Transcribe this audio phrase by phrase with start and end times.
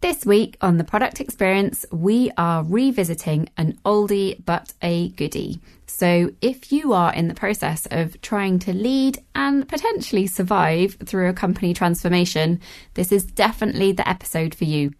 [0.00, 5.58] This week on the product experience, we are revisiting an oldie but a goodie.
[5.86, 11.28] So, if you are in the process of trying to lead and potentially survive through
[11.28, 12.60] a company transformation,
[12.94, 14.92] this is definitely the episode for you.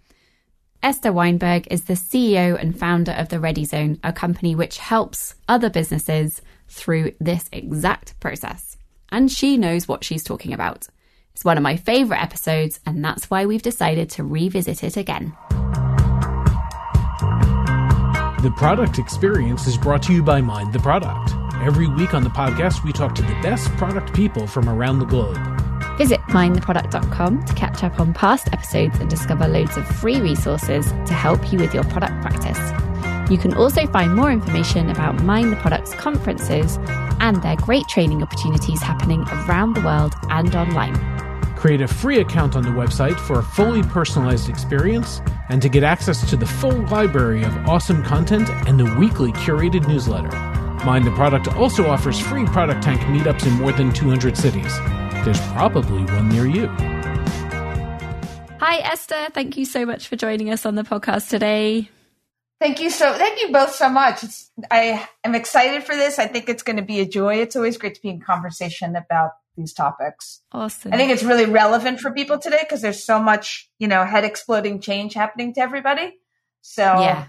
[0.82, 5.36] Esther Weinberg is the CEO and founder of the Ready Zone, a company which helps
[5.46, 8.76] other businesses through this exact process.
[9.10, 10.88] And she knows what she's talking about.
[11.38, 15.36] It's one of my favourite episodes, and that's why we've decided to revisit it again.
[18.42, 21.32] The product experience is brought to you by Mind the Product.
[21.62, 25.04] Every week on the podcast, we talk to the best product people from around the
[25.04, 25.38] globe.
[25.96, 31.14] Visit mindtheproduct.com to catch up on past episodes and discover loads of free resources to
[31.14, 32.58] help you with your product practice.
[33.30, 36.78] You can also find more information about Mind the Product's conferences
[37.20, 41.27] and their great training opportunities happening around the world and online.
[41.58, 45.82] Create a free account on the website for a fully personalized experience and to get
[45.82, 50.30] access to the full library of awesome content and the weekly curated newsletter.
[50.84, 54.72] Mind the Product also offers free Product Tank meetups in more than 200 cities.
[55.24, 56.68] There's probably one near you.
[58.60, 59.26] Hi, Esther.
[59.32, 61.90] Thank you so much for joining us on the podcast today.
[62.60, 64.22] Thank you so thank you both so much.
[64.22, 66.20] It's, I am excited for this.
[66.20, 67.36] I think it's going to be a joy.
[67.36, 70.40] It's always great to be in conversation about these topics.
[70.52, 70.94] Awesome.
[70.94, 74.24] I think it's really relevant for people today because there's so much, you know, head
[74.24, 76.14] exploding change happening to everybody.
[76.62, 77.26] So Yeah.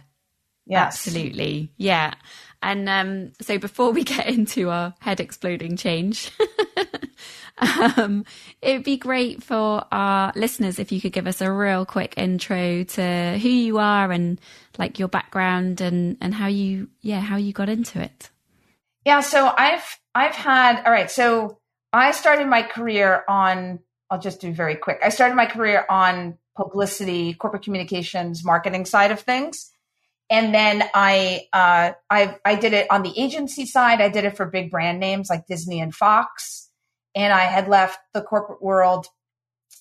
[0.66, 1.08] yes.
[1.08, 1.74] Absolutely.
[1.76, 2.14] Yeah.
[2.62, 6.32] And um, so before we get into our head exploding change,
[7.58, 8.26] um,
[8.62, 12.84] it'd be great for our listeners if you could give us a real quick intro
[12.84, 14.40] to who you are and
[14.78, 18.30] like your background and, and how you, yeah, how you got into it.
[19.06, 21.59] Yeah, so I've I've had all right, so
[21.92, 25.00] I started my career on I'll just do very quick.
[25.04, 29.72] I started my career on publicity, corporate communications, marketing side of things.
[30.32, 34.02] And then I, uh, I, I did it on the agency side.
[34.02, 36.70] I did it for big brand names like Disney and Fox.
[37.16, 39.08] And I had left the corporate world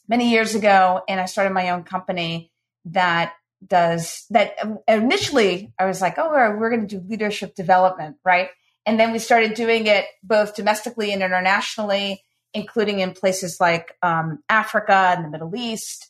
[0.09, 2.51] many years ago and I started my own company
[2.87, 3.35] that
[3.67, 4.57] does that.
[4.87, 8.49] Initially, I was like, oh, we're, we're going to do leadership development, right?
[8.89, 14.39] And then we started doing it both domestically and internationally, including in places like um,
[14.49, 16.09] Africa and the Middle East.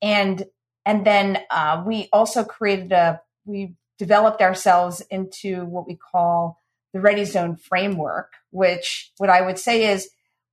[0.00, 0.46] And
[0.86, 6.56] and then uh, we also created a we developed ourselves into what we call
[6.94, 10.08] the Ready Zone framework, which what I would say is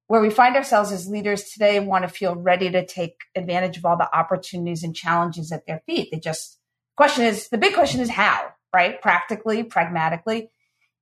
[0.07, 3.85] where we find ourselves as leaders today want to feel ready to take advantage of
[3.85, 6.09] all the opportunities and challenges at their feet.
[6.11, 6.59] They just
[6.97, 9.01] question is the big question is how, right?
[9.01, 10.49] Practically, pragmatically.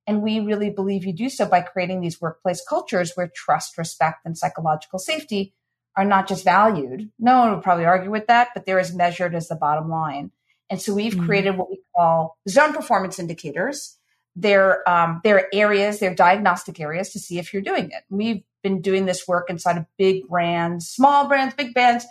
[0.09, 4.21] And we really believe you do so by creating these workplace cultures where trust, respect,
[4.25, 5.53] and psychological safety
[5.95, 7.11] are not just valued.
[7.19, 10.31] No one would probably argue with that, but they're as measured as the bottom line.
[10.67, 11.27] And so we've mm-hmm.
[11.27, 13.99] created what we call zone performance indicators.
[14.35, 18.03] They're, um, they're areas, they're diagnostic areas to see if you're doing it.
[18.09, 22.07] We've been doing this work inside of big brands, small brands, big brands,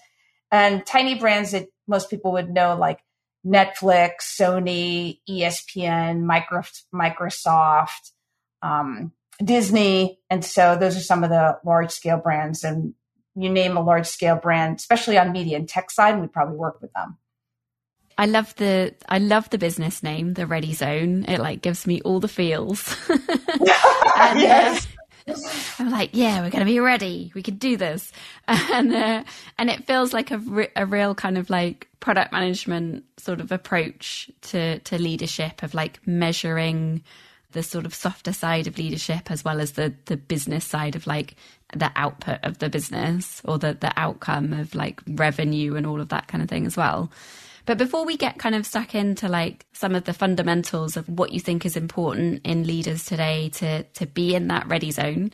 [0.53, 3.00] and tiny brands that most people would know, like
[3.47, 6.62] Netflix, Sony, ESPN, Micro,
[6.94, 8.12] Microsoft,
[8.62, 9.12] um,
[9.43, 10.19] Disney.
[10.28, 12.65] And so those are some of the large scale brands.
[12.65, 12.94] And
[13.34, 16.81] you name a large scale brand, especially on media and tech side, we probably work
[16.81, 17.19] with them.
[18.21, 21.25] I love the I love the business name, the Ready Zone.
[21.28, 22.97] It like gives me all the feels.
[23.09, 23.54] and, uh,
[24.37, 24.87] yes.
[24.87, 24.97] Uh,
[25.78, 27.33] I'm like, yeah, we're going to be ready.
[27.34, 28.12] We can do this,
[28.49, 29.25] and uh,
[29.59, 33.53] and it feels like a, re- a real kind of like product management sort of
[33.53, 37.03] approach to to leadership of like measuring
[37.53, 41.06] the sort of softer side of leadership as well as the the business side of
[41.06, 41.34] like
[41.75, 46.09] the output of the business or the the outcome of like revenue and all of
[46.09, 47.10] that kind of thing as well.
[47.68, 51.34] But before we get kind of stuck into like some of the fundamentals of what
[51.34, 55.32] you think is important in leaders today to to be in that ready zone,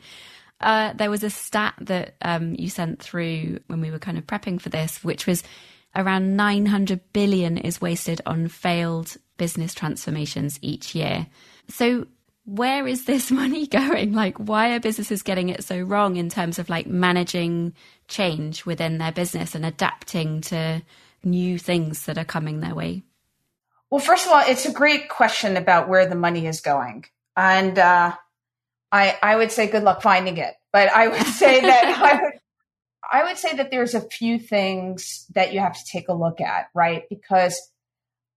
[0.59, 4.27] uh, there was a stat that um, you sent through when we were kind of
[4.27, 5.43] prepping for this, which was
[5.95, 11.27] around 900 billion is wasted on failed business transformations each year.
[11.69, 12.05] So
[12.43, 14.11] where is this money going?
[14.11, 17.75] Like, why are businesses getting it so wrong in terms of like managing
[18.09, 20.81] change within their business and adapting to
[21.25, 23.03] new things that are coming their way?
[23.89, 27.05] Well, first of all, it's a great question about where the money is going.
[27.35, 28.15] And uh,
[28.91, 30.53] I, I would say good luck finding it.
[30.71, 32.33] But I would say that I would,
[33.11, 36.41] I would say that there's a few things that you have to take a look
[36.41, 37.03] at, right?
[37.09, 37.59] Because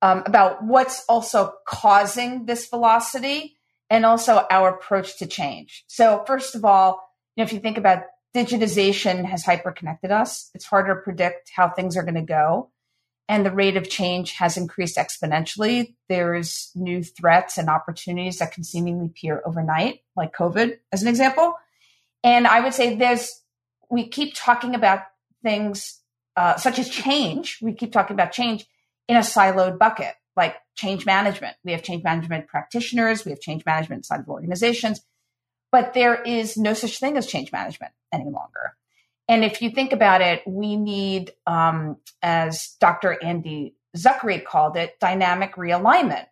[0.02, 3.56] um, about what's also causing this velocity
[3.90, 5.84] and also our approach to change.
[5.88, 7.00] So, first of all,
[7.34, 8.02] you know, if you think about
[8.34, 12.70] digitization has hyper connected us, it's harder to predict how things are going to go.
[13.28, 15.94] And the rate of change has increased exponentially.
[16.08, 21.54] There's new threats and opportunities that can seemingly appear overnight, like COVID, as an example.
[22.24, 23.42] And I would say there's,
[23.90, 25.02] we keep talking about
[25.42, 26.00] things
[26.36, 27.58] uh, such as change.
[27.60, 28.66] We keep talking about change
[29.08, 31.56] in a siloed bucket, like change management.
[31.64, 35.00] We have change management practitioners, we have change management inside of organizations,
[35.70, 38.76] but there is no such thing as change management any longer.
[39.28, 43.22] And if you think about it, we need, um, as Dr.
[43.22, 46.26] Andy Zuckery called it, dynamic realignment.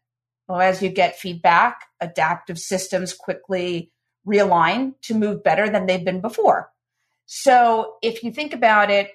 [0.48, 3.92] Well, as you get feedback, adaptive systems quickly
[4.26, 6.70] realign to move better than they've been before.
[7.26, 9.10] So if you think about it,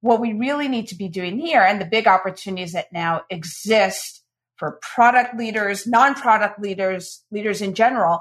[0.00, 4.22] what we really need to be doing here and the big opportunities that now exist
[4.56, 8.20] for product leaders, non-product leaders, leaders in general,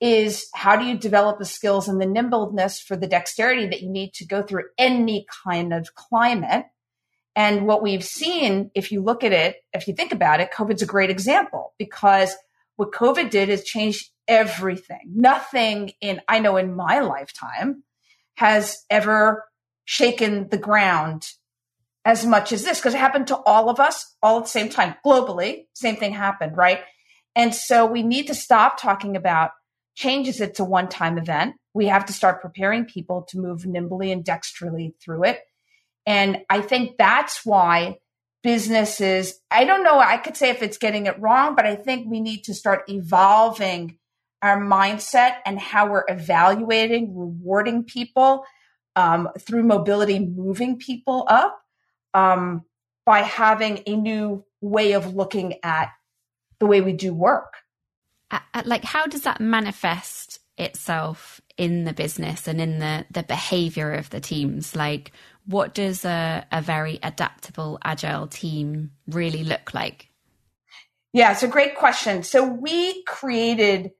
[0.00, 3.88] is how do you develop the skills and the nimbleness for the dexterity that you
[3.88, 6.66] need to go through any kind of climate.
[7.34, 10.82] And what we've seen, if you look at it, if you think about it, COVID's
[10.82, 12.34] a great example because
[12.76, 15.00] what COVID did is change everything.
[15.14, 17.82] Nothing in, I know in my lifetime
[18.34, 19.44] has ever
[19.86, 21.28] shaken the ground
[22.04, 24.68] as much as this because it happened to all of us all at the same
[24.68, 25.66] time globally.
[25.74, 26.80] Same thing happened, right?
[27.34, 29.50] And so we need to stop talking about
[29.96, 31.56] changes it's a one time event.
[31.74, 35.40] We have to start preparing people to move nimbly and dexterously through it.
[36.06, 37.98] And I think that's why
[38.42, 42.08] businesses, I don't know, I could say if it's getting it wrong, but I think
[42.08, 43.98] we need to start evolving
[44.40, 48.44] our mindset and how we're evaluating, rewarding people
[48.94, 51.58] um, through mobility, moving people up
[52.14, 52.62] um,
[53.04, 55.88] by having a new way of looking at
[56.60, 57.54] the way we do work
[58.64, 64.10] like how does that manifest itself in the business and in the the behavior of
[64.10, 64.74] the teams?
[64.74, 65.12] Like
[65.44, 70.08] what does a, a very adaptable agile team really look like?
[71.12, 72.22] Yeah it's a great question.
[72.22, 73.92] So we created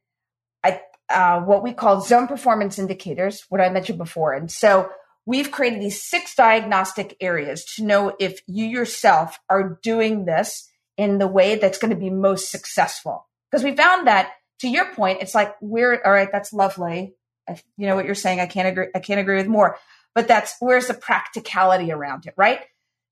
[0.64, 4.32] a, uh, what we call zone performance indicators what i mentioned before.
[4.32, 4.90] And so
[5.24, 11.18] we've created these six diagnostic areas to know if you yourself are doing this in
[11.18, 15.18] the way that's going to be most successful because we found that to your point,
[15.20, 16.30] it's like we're all right.
[16.30, 17.14] That's lovely.
[17.48, 18.40] I, you know what you're saying.
[18.40, 18.88] I can't agree.
[18.94, 19.78] I can't agree with more.
[20.14, 22.60] But that's where's the practicality around it, right?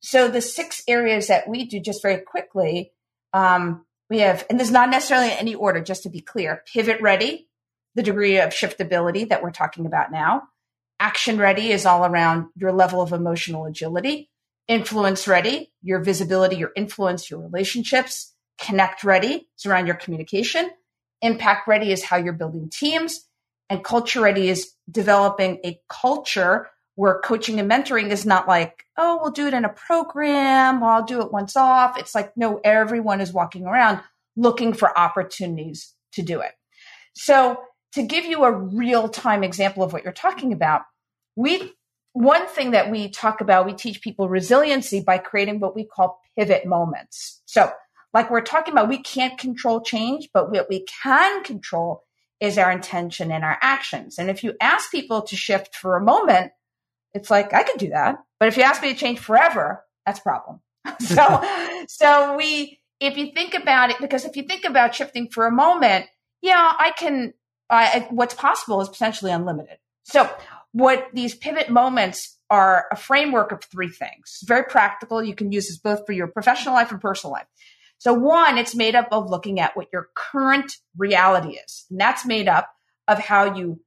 [0.01, 2.93] So the six areas that we do just very quickly,
[3.33, 6.63] um, we have, and there's not necessarily in any order, just to be clear.
[6.73, 7.49] Pivot ready,
[7.95, 10.43] the degree of shiftability that we're talking about now.
[11.01, 14.31] Action ready is all around your level of emotional agility.
[14.69, 20.71] Influence ready, your visibility, your influence, your relationships Connect ready is around your communication.
[21.23, 23.27] Impact ready is how you're building teams.
[23.71, 29.19] And culture ready is developing a culture where coaching and mentoring is not like, oh,
[29.21, 31.99] we'll do it in a program, or I'll do it once off.
[31.99, 34.01] It's like, no, everyone is walking around
[34.37, 36.53] looking for opportunities to do it.
[37.15, 37.61] So,
[37.93, 40.83] to give you a real time example of what you're talking about,
[41.37, 41.73] we
[42.13, 46.21] one thing that we talk about, we teach people resiliency by creating what we call
[46.37, 47.43] pivot moments.
[47.47, 47.73] So,
[48.15, 52.05] like we're talking about, we can't control change, but what we can control
[52.41, 54.19] is our intention and our actions.
[54.19, 56.53] And if you ask people to shift for a moment,
[57.13, 58.17] it's like, I can do that.
[58.39, 60.61] But if you ask me to change forever, that's a problem.
[61.01, 65.47] so, so we, if you think about it, because if you think about shifting for
[65.47, 66.07] a moment,
[66.41, 67.35] yeah, I can,
[67.69, 69.79] I, what's possible is potentially unlimited.
[70.05, 70.31] So
[70.73, 74.41] what these pivot moments are a framework of three things.
[74.45, 75.23] very practical.
[75.25, 77.47] You can use this both for your professional life and personal life.
[77.99, 81.87] So one, it's made up of looking at what your current reality is.
[81.91, 82.71] And that's made up
[83.09, 83.81] of how you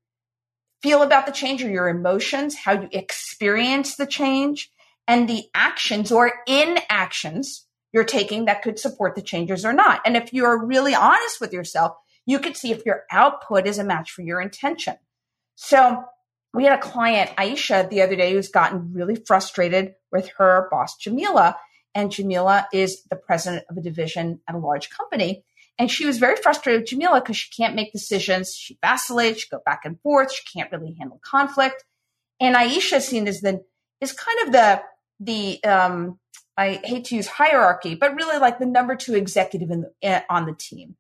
[0.81, 4.71] feel about the change or your emotions, how you experience the change
[5.07, 10.01] and the actions or inactions you're taking that could support the changes or not.
[10.05, 11.93] And if you're really honest with yourself,
[12.25, 14.95] you could see if your output is a match for your intention.
[15.55, 16.03] So
[16.53, 20.97] we had a client, Aisha, the other day who's gotten really frustrated with her boss,
[20.97, 21.57] Jamila,
[21.97, 25.43] and Jamila is the president of a division at a large company.
[25.79, 28.53] And she was very frustrated with Jamila because she can't make decisions.
[28.53, 31.83] She vacillates, she go back and forth, she can't really handle conflict.
[32.39, 33.63] And Aisha is seen as the
[33.99, 34.83] is kind of the
[35.19, 36.19] the um,
[36.55, 40.21] I hate to use hierarchy, but really like the number two executive in the, eh,
[40.29, 40.97] on the team.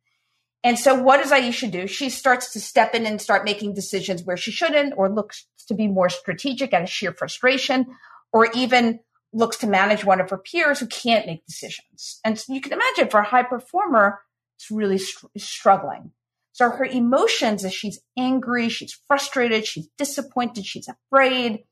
[0.63, 1.85] And so, what does Aisha do?
[1.85, 5.75] She starts to step in and start making decisions where she shouldn't, or looks to
[5.75, 7.85] be more strategic out of sheer frustration,
[8.33, 8.99] or even
[9.33, 12.19] looks to manage one of her peers who can't make decisions.
[12.23, 14.19] And so you can imagine for a high performer,
[14.57, 16.11] it's really str- struggling.
[16.53, 21.65] So her emotions is she's angry, she's frustrated, she's disappointed, she's afraid.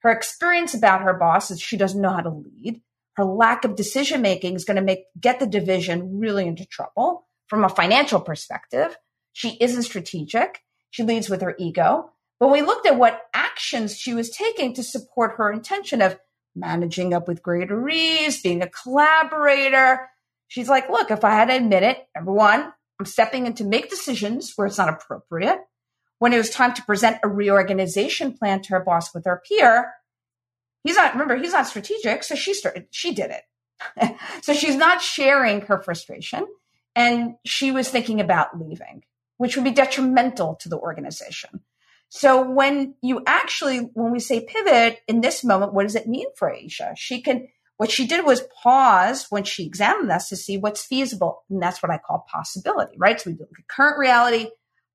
[0.00, 2.82] Her experience about her boss is she doesn't know how to lead.
[3.18, 7.26] her lack of decision making is going to make get the division really into trouble
[7.48, 8.96] from a financial perspective.
[9.32, 10.60] She isn't strategic.
[10.90, 12.12] She leads with her ego.
[12.38, 16.16] But we looked at what actions she was taking to support her intention of
[16.54, 20.08] managing up with greater ease, being a collaborator.
[20.48, 23.64] She's like, look, if I had to admit it, number one, I'm stepping in to
[23.64, 25.60] make decisions where it's not appropriate.
[26.18, 29.92] When it was time to present a reorganization plan to her boss with her peer,
[30.82, 32.24] he's not, remember, he's not strategic.
[32.24, 34.16] So she started, she did it.
[34.42, 36.44] so she's not sharing her frustration.
[36.96, 39.04] And she was thinking about leaving,
[39.36, 41.60] which would be detrimental to the organization.
[42.10, 46.26] So when you actually, when we say pivot in this moment, what does it mean
[46.36, 46.96] for Aisha?
[46.96, 51.44] She can, what she did was pause when she examined this to see what's feasible.
[51.50, 53.20] And that's what I call possibility, right?
[53.20, 54.48] So we look at current reality,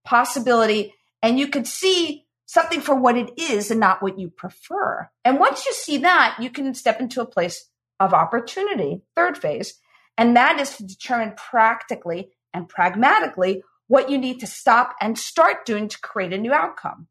[0.03, 5.09] possibility, and you could see something for what it is and not what you prefer.
[5.23, 9.79] And once you see that, you can step into a place of opportunity, third phase.
[10.17, 15.65] And that is to determine practically and pragmatically what you need to stop and start
[15.65, 17.07] doing to create a new outcome.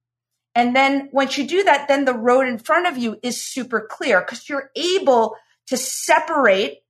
[0.54, 3.86] And then once you do that, then the road in front of you is super
[3.90, 5.36] clear because you're able
[5.68, 6.80] to separate,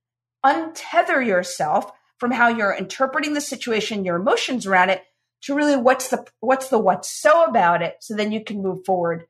[0.45, 5.03] untether yourself from how you're interpreting the situation, your emotions around it,
[5.43, 8.85] to really what's the what's the what's so about it, so then you can move
[8.85, 9.25] forward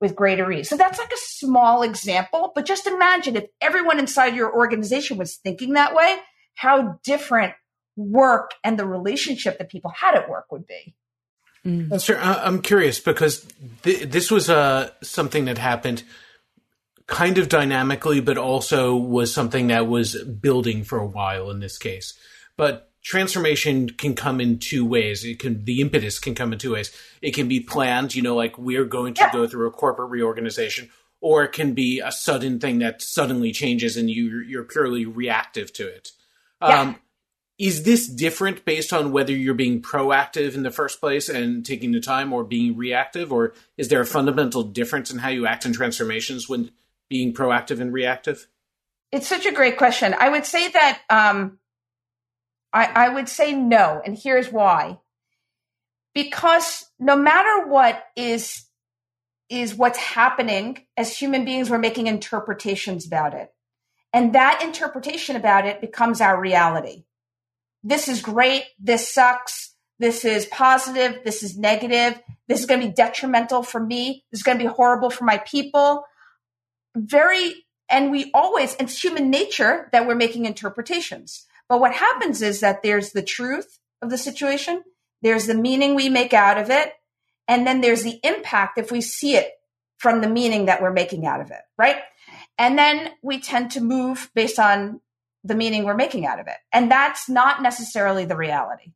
[0.00, 0.68] with greater ease.
[0.68, 5.36] So that's like a small example, but just imagine if everyone inside your organization was
[5.36, 6.18] thinking that way,
[6.54, 7.54] how different
[7.96, 10.94] work and the relationship that people had at work would be.
[11.64, 11.92] Mm.
[11.92, 13.46] Esther, I'm curious because
[13.82, 16.04] th- this was uh, something that happened
[17.06, 21.78] kind of dynamically, but also was something that was building for a while in this
[21.78, 22.14] case.
[22.56, 25.24] But transformation can come in two ways.
[25.24, 26.94] It can the impetus can come in two ways.
[27.22, 29.32] It can be planned, you know, like we're going to yeah.
[29.32, 33.96] go through a corporate reorganization, or it can be a sudden thing that suddenly changes
[33.96, 36.10] and you you're purely reactive to it.
[36.60, 36.80] Yeah.
[36.80, 36.96] Um,
[37.58, 41.92] is this different based on whether you're being proactive in the first place and taking
[41.92, 43.32] the time or being reactive?
[43.32, 46.70] Or is there a fundamental difference in how you act in transformations when
[47.08, 48.46] being proactive and reactive?
[49.10, 50.14] It's such a great question.
[50.18, 51.58] I would say that um,
[52.72, 54.98] I, I would say no and here's why.
[56.14, 58.64] Because no matter what is
[59.48, 63.52] is what's happening as human beings we're making interpretations about it.
[64.12, 67.04] And that interpretation about it becomes our reality
[67.82, 72.88] this is great, this sucks, this is positive, this is negative, this is going to
[72.88, 76.04] be detrimental for me, this is going to be horrible for my people.
[76.94, 77.54] Very,
[77.88, 81.46] and we always, it's human nature that we're making interpretations.
[81.68, 84.82] But what happens is that there's the truth of the situation,
[85.22, 86.92] there's the meaning we make out of it,
[87.48, 89.50] and then there's the impact if we see it
[89.98, 91.96] from the meaning that we're making out of it, right?
[92.58, 95.00] And then we tend to move based on
[95.46, 96.56] the meaning we're making out of it.
[96.72, 98.92] And that's not necessarily the reality.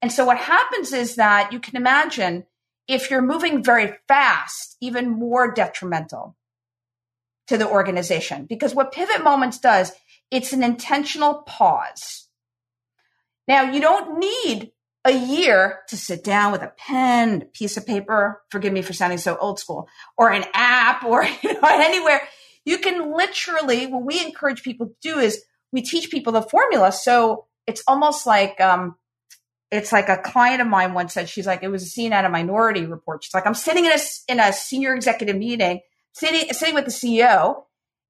[0.00, 2.46] And so what happens is that you can imagine
[2.86, 6.36] if you're moving very fast, even more detrimental
[7.48, 8.46] to the organization.
[8.46, 9.92] Because what Pivot Moments does,
[10.30, 12.28] it's an intentional pause.
[13.46, 14.72] Now, you don't need
[15.04, 18.92] a year to sit down with a pen, a piece of paper, forgive me for
[18.92, 22.20] sounding so old school, or an app, or you know, anywhere.
[22.64, 25.42] You can literally, what we encourage people to do is
[25.72, 26.92] we teach people the formula.
[26.92, 28.96] So it's almost like, um,
[29.70, 32.24] it's like a client of mine once said, she's like, it was a scene out
[32.24, 33.22] of Minority Report.
[33.22, 33.98] She's like, I'm sitting in a,
[34.28, 35.80] in a senior executive meeting,
[36.12, 37.64] sitting, sitting with the CEO,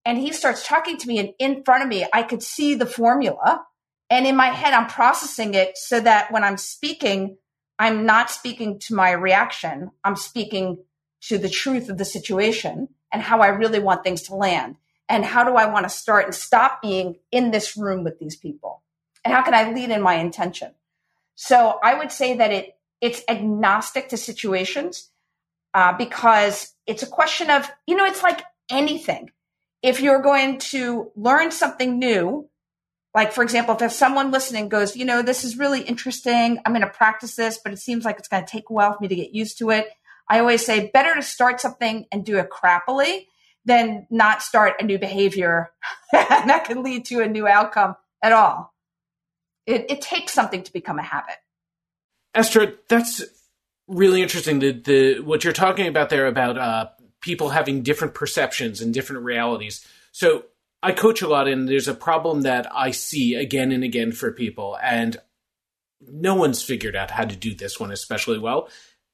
[0.04, 2.86] and he starts talking to me, and in front of me, I could see the
[2.86, 3.64] formula.
[4.08, 7.36] And in my head, I'm processing it so that when I'm speaking,
[7.78, 9.90] I'm not speaking to my reaction.
[10.04, 10.78] I'm speaking
[11.22, 14.76] to the truth of the situation and how I really want things to land
[15.08, 18.36] and how do I want to start and stop being in this room with these
[18.36, 18.82] people?
[19.24, 20.72] And how can I lead in my intention?
[21.34, 25.10] So I would say that it it's agnostic to situations
[25.72, 29.30] uh, because it's a question of you know it's like anything.
[29.82, 32.48] If you're going to learn something new,
[33.14, 36.84] like for example, if someone listening goes, you know, this is really interesting, I'm going
[36.84, 39.08] to practice this, but it seems like it's going to take a while for me
[39.08, 39.88] to get used to it.
[40.28, 43.26] I always say better to start something and do it crappily
[43.64, 45.70] then not start a new behavior
[46.12, 48.74] that can lead to a new outcome at all.
[49.66, 51.36] It, it takes something to become a habit.
[52.34, 53.22] Esther, that's
[53.86, 54.58] really interesting.
[54.60, 56.88] The, the what you're talking about there about uh,
[57.20, 59.86] people having different perceptions and different realities.
[60.12, 60.44] So
[60.82, 64.32] I coach a lot, and there's a problem that I see again and again for
[64.32, 65.18] people, and
[66.00, 68.68] no one's figured out how to do this one especially well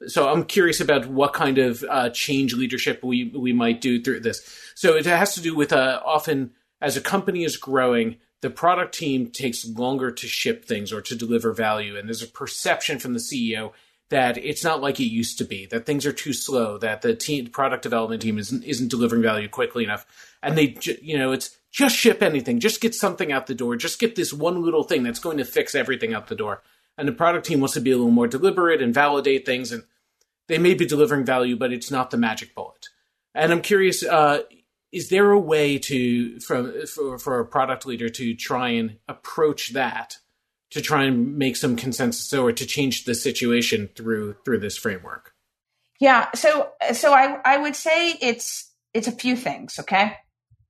[0.07, 4.21] so I'm curious about what kind of uh, change leadership we we might do through
[4.21, 4.43] this.
[4.75, 8.95] So it has to do with uh, often as a company is growing, the product
[8.95, 11.97] team takes longer to ship things or to deliver value.
[11.97, 13.73] And there's a perception from the CEO
[14.11, 17.15] that it's not like it used to be, that things are too slow, that the
[17.15, 20.05] team, product development team isn't, isn't delivering value quickly enough.
[20.43, 23.99] And they, you know, it's just ship anything, just get something out the door, just
[23.99, 26.63] get this one little thing that's going to fix everything out the door.
[26.99, 29.73] And the product team wants to be a little more deliberate and validate things.
[29.73, 29.85] And
[30.49, 32.89] they may be delivering value, but it's not the magic bullet.
[33.35, 34.43] And I'm curious, uh,
[34.95, 39.73] is there a way to from for, for a product leader to try and approach
[39.73, 40.19] that
[40.71, 45.33] to try and make some consensus or to change the situation through through this framework?
[45.99, 50.17] Yeah so so i i would say it's it's a few things okay?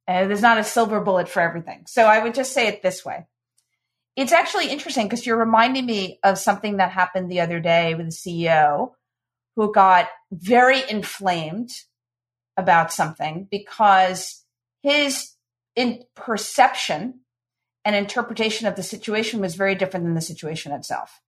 [0.07, 1.85] Uh, there's not a silver bullet for everything.
[1.87, 3.26] So i would just say it this way.
[4.16, 8.07] It's actually interesting because you're reminding me of something that happened the other day with
[8.07, 8.93] the ceo
[9.56, 11.70] who got very inflamed
[12.56, 14.44] about something because
[14.82, 15.32] his
[15.76, 17.20] in perception
[17.84, 21.20] and interpretation of the situation was very different than the situation itself.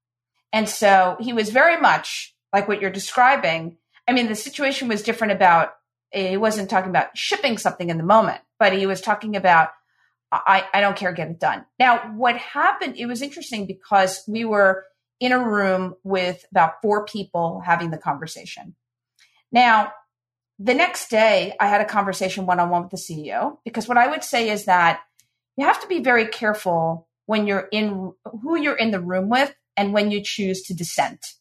[0.53, 3.77] And so he was very much like what you're describing.
[4.09, 5.75] I mean, the situation was different about,
[6.13, 9.71] he wasn't talking about shipping something in the moment, but he was talking about,
[10.33, 11.65] I, I don't care, get it done.
[11.79, 14.85] Now, what happened, it was interesting because we were
[15.21, 18.75] in a room with about four people having the conversation.
[19.51, 19.93] Now,
[20.59, 23.99] the next day, I had a conversation one on one with the CEO because what
[23.99, 25.01] I would say is that
[25.57, 29.55] you have to be very careful when you're in who you're in the room with
[29.77, 31.35] and when you choose to dissent.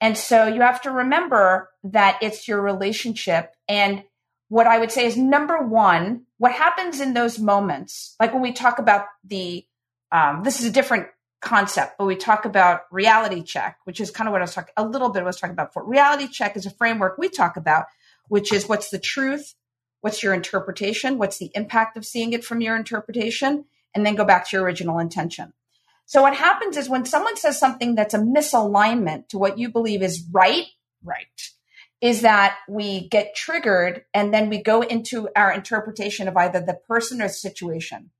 [0.00, 3.54] And so you have to remember that it's your relationship.
[3.68, 4.02] And
[4.48, 8.52] what I would say is number one, what happens in those moments, like when we
[8.52, 9.64] talk about the,
[10.10, 11.06] um, this is a different
[11.42, 14.72] concept, but we talk about reality check, which is kind of what I was talking
[14.76, 15.84] a little bit I was talking about before.
[15.84, 17.86] Reality check is a framework we talk about
[18.28, 19.54] which is what's the truth?
[20.00, 21.18] What's your interpretation?
[21.18, 23.66] What's the impact of seeing it from your interpretation?
[23.94, 25.52] And then go back to your original intention.
[26.06, 30.02] So what happens is when someone says something that's a misalignment to what you believe
[30.02, 30.64] is right,
[31.04, 31.50] right,
[32.00, 36.80] is that we get triggered and then we go into our interpretation of either the
[36.88, 38.10] person or the situation.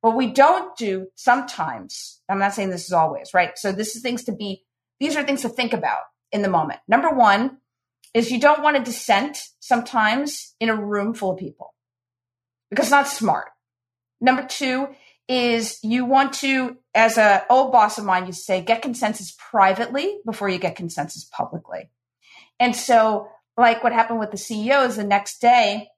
[0.00, 3.56] What we don't do sometimes, I'm not saying this is always, right?
[3.56, 4.64] So this is things to be,
[4.98, 6.00] these are things to think about
[6.32, 6.80] in the moment.
[6.88, 7.58] Number one,
[8.14, 11.74] is you don't want to dissent sometimes in a room full of people
[12.70, 13.48] because it's not smart.
[14.20, 14.88] Number two
[15.28, 20.18] is you want to, as a old boss of mine to say, get consensus privately
[20.26, 21.88] before you get consensus publicly.
[22.58, 25.88] And so, like what happened with the CEO is the next day,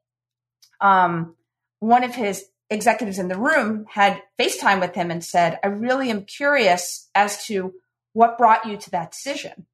[0.81, 1.37] um,
[1.81, 6.11] one of his executives in the room had FaceTime with him and said, I really
[6.11, 7.75] am curious as to
[8.13, 9.67] what brought you to that decision.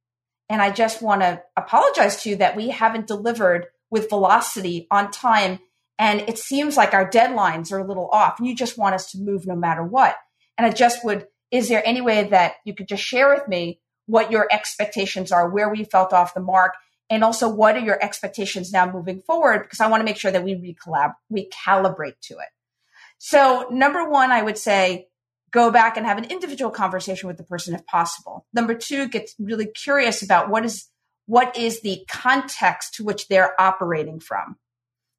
[0.48, 5.10] And I just want to apologize to you that we haven't delivered with velocity on
[5.10, 5.58] time.
[5.98, 8.38] And it seems like our deadlines are a little off.
[8.38, 10.16] And you just want us to move no matter what.
[10.56, 13.80] And I just would, is there any way that you could just share with me
[14.06, 16.74] what your expectations are, where we felt off the mark?
[17.10, 19.62] And also, what are your expectations now moving forward?
[19.62, 22.48] Because I want to make sure that we recalibrate to it.
[23.18, 25.08] So, number one, I would say
[25.50, 28.46] go back and have an individual conversation with the person if possible.
[28.52, 30.88] Number two, get really curious about what is
[31.26, 34.56] what is the context to which they're operating from.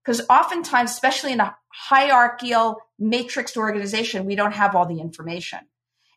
[0.04, 5.60] Because oftentimes, especially in a hierarchical matrixed organization, we don't have all the information.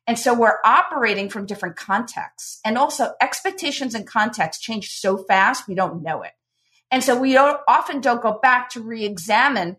[0.07, 2.59] And so we're operating from different contexts.
[2.65, 6.33] And also expectations and context change so fast, we don't know it.
[6.91, 9.77] And so we don't, often don't go back to re-examine,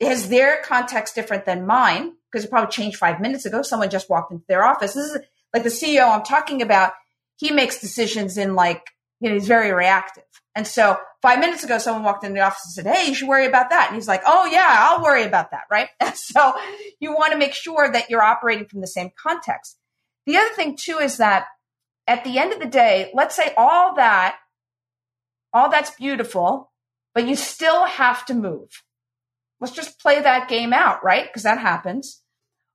[0.00, 2.12] is their context different than mine?
[2.30, 3.62] because it probably changed five minutes ago.
[3.62, 4.94] Someone just walked into their office.
[4.94, 5.18] This is
[5.54, 6.92] like the CEO I'm talking about.
[7.36, 8.82] He makes decisions in like,
[9.20, 10.24] you know, he's very reactive.
[10.54, 13.28] And so five minutes ago, someone walked into the office and said, Hey, you should
[13.28, 13.86] worry about that.
[13.88, 15.64] And he's like, Oh yeah, I'll worry about that.
[15.70, 15.88] Right.
[16.00, 16.54] And so
[17.00, 19.78] you want to make sure that you're operating from the same context.
[20.26, 21.46] The other thing too is that
[22.06, 24.36] at the end of the day, let's say all that,
[25.52, 26.72] all that's beautiful,
[27.14, 28.82] but you still have to move
[29.60, 31.26] let's just play that game out, right?
[31.26, 32.22] Because that happens.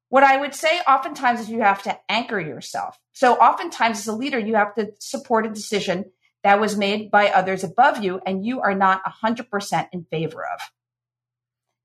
[0.10, 3.00] What I would say oftentimes is you have to anchor yourself.
[3.14, 6.06] So oftentimes as a leader, you have to support a decision
[6.44, 10.60] that was made by others above you and you are not 100% in favor of.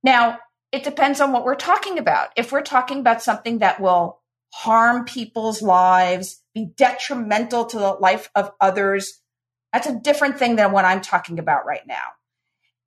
[0.02, 0.38] Now,
[0.72, 2.30] it depends on what we're talking about.
[2.36, 4.20] If we're talking about something that will
[4.52, 9.20] harm people's lives, be detrimental to the life of others,
[9.72, 12.17] that's a different thing than what I'm talking about right now.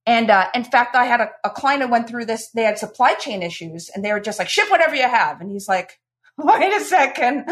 [0.06, 2.50] And uh, in fact, I had a, a client who went through this.
[2.52, 5.52] They had supply chain issues, and they were just like, "Ship whatever you have." And
[5.52, 6.00] he's like,
[6.38, 7.46] "Wait a second.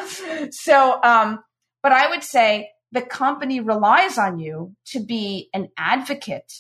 [0.52, 1.44] So, um,
[1.84, 6.52] but I would say the company relies on you to be an advocate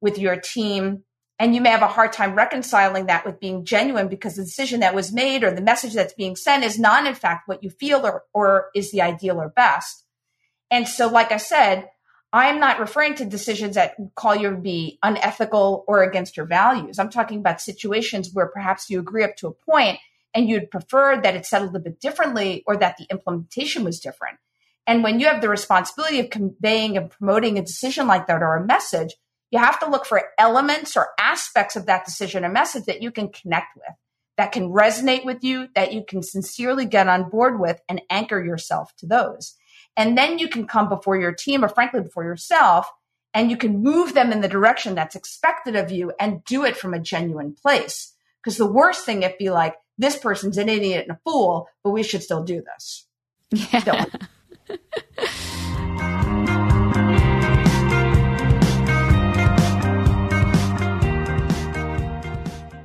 [0.00, 1.04] with your team
[1.38, 4.78] And you may have a hard time reconciling that with being genuine because the decision
[4.80, 7.70] that was made or the message that's being sent is not, in fact, what you
[7.70, 10.04] feel or, or is the ideal or best.
[10.70, 11.88] And so, like I said,
[12.32, 16.98] I'm not referring to decisions that call you to be unethical or against your values.
[16.98, 19.98] I'm talking about situations where perhaps you agree up to a point
[20.34, 24.38] and you'd prefer that it settled a bit differently or that the implementation was different.
[24.86, 28.56] And when you have the responsibility of conveying and promoting a decision like that or
[28.56, 29.14] a message,
[29.50, 33.10] you have to look for elements or aspects of that decision or message that you
[33.10, 33.94] can connect with,
[34.38, 38.42] that can resonate with you, that you can sincerely get on board with and anchor
[38.42, 39.54] yourself to those.
[39.96, 42.90] And then you can come before your team or frankly before yourself
[43.34, 46.76] and you can move them in the direction that's expected of you and do it
[46.76, 48.14] from a genuine place.
[48.42, 51.90] Because the worst thing if be like, this person's an idiot and a fool, but
[51.90, 53.06] we should still do this.
[53.52, 54.06] Yeah.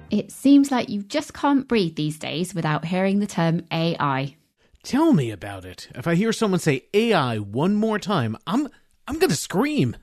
[0.09, 4.35] it seems like you just can't breathe these days without hearing the term AI.
[4.87, 5.89] Tell me about it.
[5.95, 8.69] If I hear someone say AI one more time, I'm
[9.05, 9.97] I'm going to scream.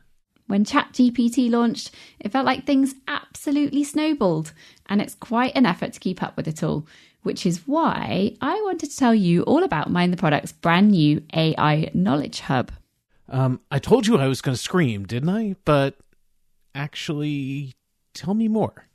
[0.47, 4.53] When ChatGPT launched, it felt like things absolutely snowballed,
[4.85, 6.87] and it's quite an effort to keep up with it all,
[7.23, 11.23] which is why I wanted to tell you all about Mind the Product's brand new
[11.33, 12.71] AI Knowledge Hub.
[13.31, 15.57] Um, I told you I was going to scream, didn't I?
[15.65, 15.97] But
[16.75, 17.73] actually,
[18.13, 18.87] tell me more.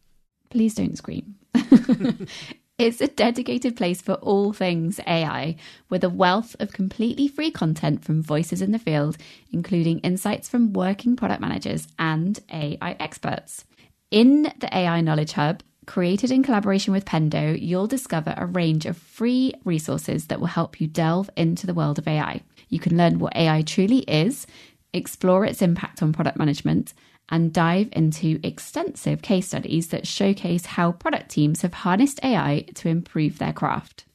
[0.51, 1.37] Please don't scream.
[2.79, 5.57] It's a dedicated place for all things AI,
[5.89, 9.17] with a wealth of completely free content from voices in the field,
[9.51, 13.65] including insights from working product managers and AI experts.
[14.11, 18.95] In the AI Knowledge Hub, created in collaboration with Pendo, you'll discover a range of
[18.95, 22.41] free resources that will help you delve into the world of AI.
[22.69, 24.47] You can learn what AI truly is,
[24.93, 26.93] explore its impact on product management,
[27.29, 32.89] and dive into extensive case studies that showcase how product teams have harnessed AI to
[32.89, 34.05] improve their craft.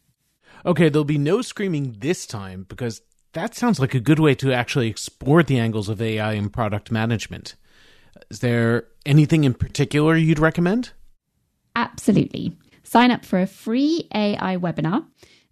[0.67, 3.03] Okay, there'll be no screaming this time because
[3.35, 6.91] that sounds like a good way to actually explore the angles of AI in product
[6.91, 7.55] management.
[8.31, 10.93] Is there anything in particular you'd recommend?
[11.77, 12.57] Absolutely.
[12.83, 15.05] Sign up for a free AI webinar,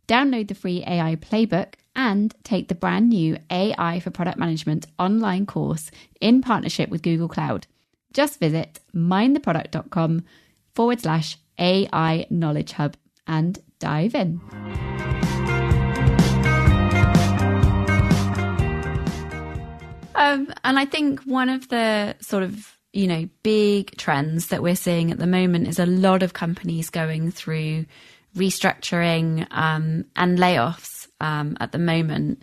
[0.09, 5.47] download the free AI playbook, and take the brand new AI for Product Management online
[5.47, 7.67] course in partnership with Google Cloud.
[8.13, 10.25] Just visit mindtheproduct.com
[10.75, 14.41] forward slash AI Knowledge Hub and dive in.
[20.15, 24.77] Um, and I think one of the sort of you know big trends that we're
[24.77, 27.87] seeing at the moment is a lot of companies going through
[28.37, 32.43] restructuring um, and layoffs um, at the moment.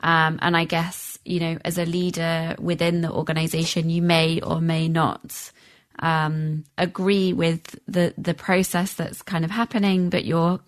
[0.00, 4.60] Um, and I guess, you know, as a leader within the organization, you may or
[4.60, 5.50] may not
[5.98, 10.60] um, agree with the, the process that's kind of happening, but you're,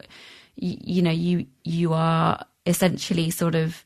[0.56, 3.84] you, you know, you, you are essentially sort of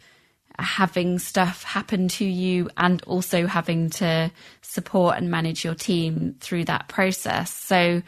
[0.59, 4.31] having stuff happen to you and also having to
[4.63, 7.53] support and manage your team through that process.
[7.53, 8.03] So,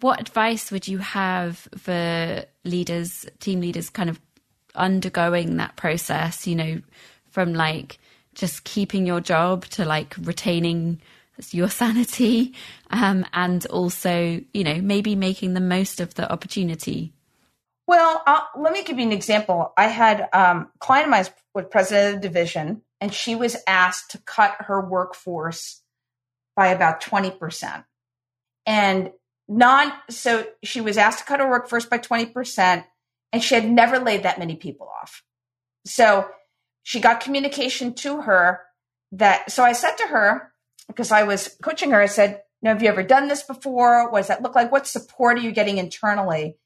[0.00, 4.18] what advice would you have for leaders, team leaders, kind of
[4.74, 6.80] undergoing that process, you know,
[7.30, 7.98] from like
[8.34, 11.00] just keeping your job to like retaining
[11.50, 12.54] your sanity
[12.90, 17.12] um, and also, you know, maybe making the most of the opportunity?
[17.86, 18.22] Well,
[18.56, 19.72] let me give you an example.
[19.76, 24.12] I had um, client of mine was president of the division, and she was asked
[24.12, 25.82] to cut her workforce
[26.54, 27.84] by about 20%.
[28.66, 29.10] And
[29.48, 32.84] not so she was asked to cut her workforce by 20%
[33.32, 35.22] and she had never laid that many people off.
[35.84, 36.28] So
[36.82, 38.60] she got communication to her
[39.12, 40.52] that, so I said to her,
[40.86, 44.10] because I was coaching her, I said, now, have you ever done this before?
[44.10, 44.70] What does that look like?
[44.70, 46.56] What support are you getting internally?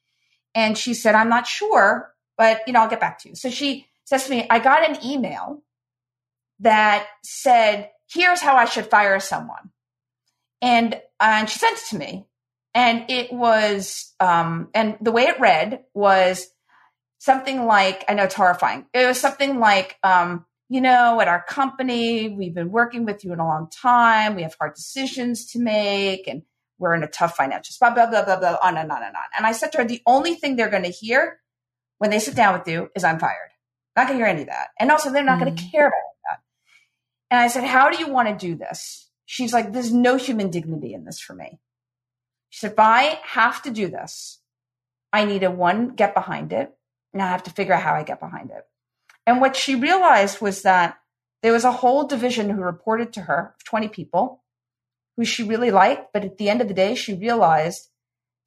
[0.55, 3.35] And she said, I'm not sure, but you know, I'll get back to you.
[3.37, 5.63] So she says to me, I got an email
[6.61, 9.71] that said, here's how I should fire someone.
[10.61, 12.27] And, uh, and she sent it to me.
[12.75, 16.49] And it was, um, and the way it read was,
[17.25, 18.85] something like, I know it's horrifying.
[18.93, 23.33] It was something like, um, you know, at our company, we've been working with you
[23.33, 24.35] in a long time.
[24.35, 26.43] We have hard decisions to make and
[26.79, 29.23] we're in a tough financial spot, blah, blah, blah, blah, on and on and on.
[29.37, 31.41] And I said to her, the only thing they're going to hear
[31.97, 33.53] when they sit down with you is I'm fired.
[33.97, 34.69] Not going to hear any of that.
[34.79, 36.41] And also they're not mm going to care about that.
[37.31, 39.09] And I said, how do you want to do this?
[39.25, 41.59] She's like, there's no human dignity in this for me.
[42.51, 44.41] She said, if I have to do this,
[45.11, 46.75] I need a one, get behind it.
[47.15, 48.65] Now I have to figure out how I get behind it.
[49.27, 50.99] And what she realized was that
[51.43, 54.43] there was a whole division who reported to her, 20 people,
[55.17, 56.13] who she really liked.
[56.13, 57.89] But at the end of the day, she realized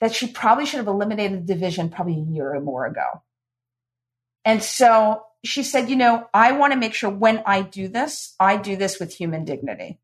[0.01, 3.23] that she probably should have eliminated the division probably a year or more ago.
[4.45, 8.35] And so she said, you know, I want to make sure when I do this,
[8.39, 9.99] I do this with human dignity.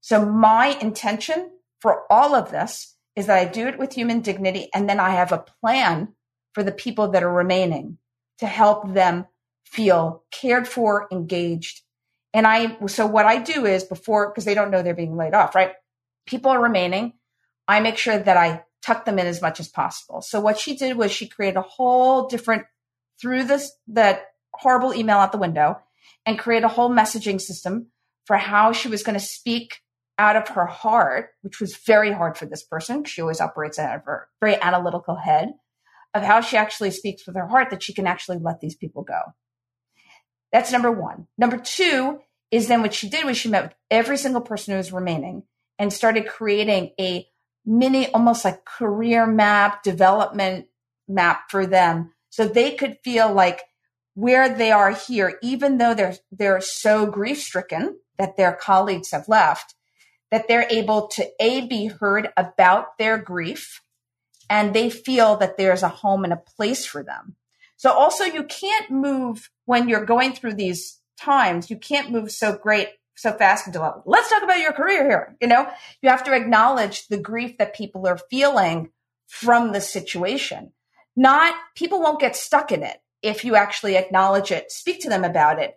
[0.00, 4.68] So my intention for all of this is that I do it with human dignity.
[4.74, 6.14] And then I have a plan
[6.56, 7.98] for the people that are remaining
[8.38, 9.26] to help them
[9.66, 11.82] feel cared for, engaged.
[12.32, 15.34] And I, so what I do is before, because they don't know they're being laid
[15.34, 15.72] off, right?
[16.26, 17.12] People are remaining.
[17.68, 20.22] I make sure that I tuck them in as much as possible.
[20.22, 22.64] So what she did was she created a whole different,
[23.20, 24.22] through this, that
[24.54, 25.78] horrible email out the window
[26.24, 27.88] and create a whole messaging system
[28.24, 29.82] for how she was going to speak
[30.18, 33.04] out of her heart, which was very hard for this person.
[33.04, 35.52] She always operates out of her very analytical head
[36.16, 39.02] of how she actually speaks with her heart that she can actually let these people
[39.02, 39.20] go.
[40.52, 41.26] That's number one.
[41.36, 44.78] Number two is then what she did was she met with every single person who
[44.78, 45.42] was remaining
[45.78, 47.26] and started creating a
[47.64, 50.66] mini, almost like career map, development
[51.08, 53.62] map for them so they could feel like
[54.14, 59.28] where they are here, even though they're, they're so grief stricken that their colleagues have
[59.28, 59.74] left,
[60.30, 63.82] that they're able to A, be heard about their grief
[64.48, 67.36] and they feel that there's a home and a place for them.
[67.76, 72.56] So also you can't move when you're going through these times, you can't move so
[72.56, 75.36] great, so fast into let's talk about your career here.
[75.40, 75.68] You know,
[76.02, 78.90] you have to acknowledge the grief that people are feeling
[79.26, 80.72] from the situation.
[81.16, 85.24] Not people won't get stuck in it if you actually acknowledge it, speak to them
[85.24, 85.74] about it,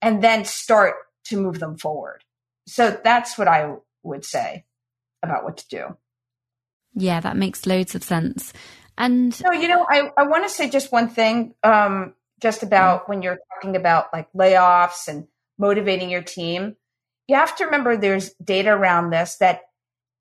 [0.00, 2.24] and then start to move them forward.
[2.66, 4.64] So that's what I would say
[5.22, 5.96] about what to do.
[6.94, 8.52] Yeah, that makes loads of sense.
[8.98, 13.08] And so, you know, I, I want to say just one thing, um, just about
[13.08, 15.26] when you're talking about like layoffs and
[15.58, 16.76] motivating your team.
[17.28, 19.62] You have to remember there's data around this that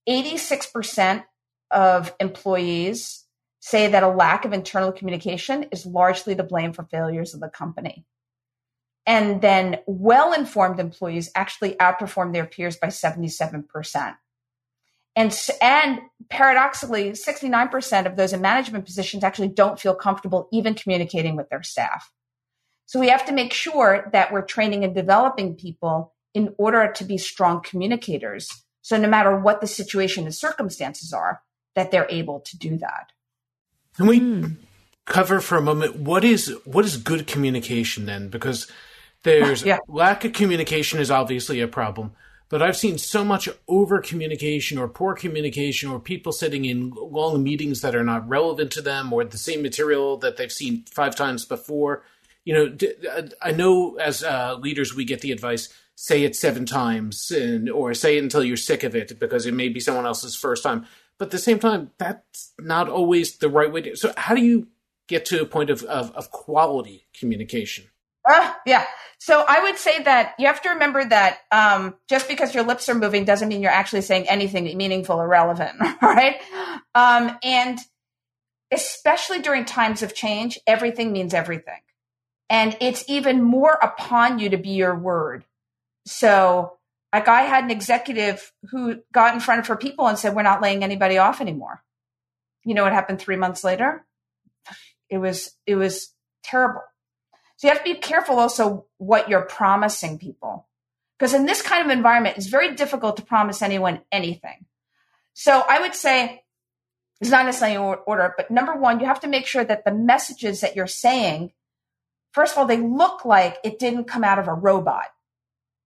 [0.08, 1.24] 86%
[1.72, 3.26] of employees
[3.60, 7.50] say that a lack of internal communication is largely to blame for failures of the
[7.50, 8.06] company.
[9.06, 14.16] And then well informed employees actually outperform their peers by 77%.
[15.16, 21.36] And, and paradoxically, 69% of those in management positions actually don't feel comfortable even communicating
[21.36, 22.12] with their staff.
[22.86, 27.04] So we have to make sure that we're training and developing people in order to
[27.04, 28.50] be strong communicators.
[28.82, 31.42] So no matter what the situation and circumstances are,
[31.76, 33.12] that they're able to do that.
[33.96, 34.56] Can we mm.
[35.06, 38.30] cover for a moment what is what is good communication then?
[38.30, 38.70] Because
[39.24, 39.78] there's yeah.
[39.88, 42.14] lack of communication is obviously a problem,
[42.52, 47.42] but I've seen so much over communication or poor communication or people sitting in long
[47.42, 51.16] meetings that are not relevant to them or the same material that they've seen five
[51.16, 52.04] times before.
[52.44, 52.78] You know,
[53.10, 57.70] uh, I know as uh, leaders we get the advice say it seven times and,
[57.70, 60.62] or say it until you're sick of it because it may be someone else's first
[60.62, 60.86] time.
[61.18, 63.96] But at the same time, that's not always the right way to.
[63.96, 64.68] So, how do you
[65.08, 67.91] get to a point of, of, of quality communication?
[68.28, 68.86] Uh, yeah.
[69.20, 72.90] So I would say that you have to remember that um, just because your lips
[72.90, 76.38] are moving doesn't mean you're actually saying anything meaningful or relevant, right?
[76.96, 77.80] Um, and
[78.72, 81.80] especially during times of change, everything means everything.
[82.50, 85.46] And it's even more upon you to be your word.
[86.06, 86.78] So,
[87.14, 90.42] like, I had an executive who got in front of her people and said, We're
[90.42, 91.84] not laying anybody off anymore.
[92.64, 94.06] You know what happened three months later?
[95.10, 96.82] It was, it was terrible
[97.62, 100.68] so you have to be careful also what you're promising people.
[101.20, 104.66] Because in this kind of environment, it's very difficult to promise anyone anything.
[105.34, 106.42] So I would say
[107.20, 109.94] it's not necessarily in order, but number one, you have to make sure that the
[109.94, 111.52] messages that you're saying,
[112.32, 115.06] first of all, they look like it didn't come out of a robot.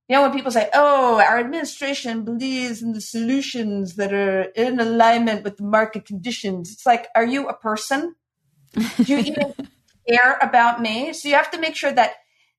[0.08, 4.80] You know, when people say, oh, our administration believes in the solutions that are in
[4.80, 8.16] alignment with the market conditions, it's like, are you a person?
[8.96, 9.54] Do you even
[10.08, 11.14] care about me.
[11.14, 12.14] So you have to make sure that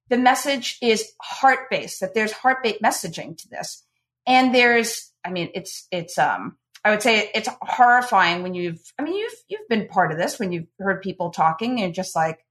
[0.08, 3.84] the message is heart based, that there's heart based messaging to this.
[4.26, 9.02] And there's, I mean, it's, it's, um, I would say it's horrifying when you've, I
[9.02, 12.44] mean, you've, you've been part of this when you've heard people talking and just like,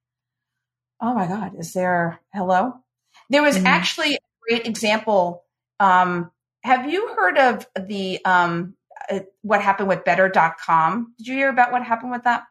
[1.01, 2.73] oh my God, is there, hello?
[3.29, 3.67] There was mm-hmm.
[3.67, 5.43] actually a great example.
[5.79, 6.31] Um,
[6.63, 8.75] have you heard of the, um,
[9.09, 11.13] uh, what happened with better.com?
[11.17, 12.43] Did you hear about what happened with that?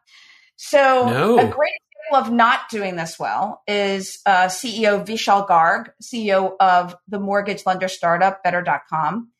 [0.55, 1.39] So no.
[1.39, 1.73] a great
[2.13, 7.87] of not doing this well is uh, CEO Vishal Garg, CEO of the mortgage lender
[7.87, 9.31] startup Better.com.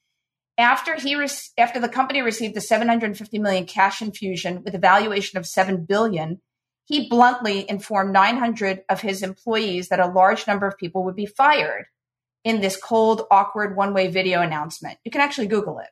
[0.58, 5.38] After he re- after the company received the 750 million cash infusion with a valuation
[5.38, 6.42] of 7 billion,
[6.86, 11.26] he bluntly informed 900 of his employees that a large number of people would be
[11.26, 11.86] fired
[12.44, 14.98] in this cold, awkward one-way video announcement.
[15.04, 15.90] You can actually Google it.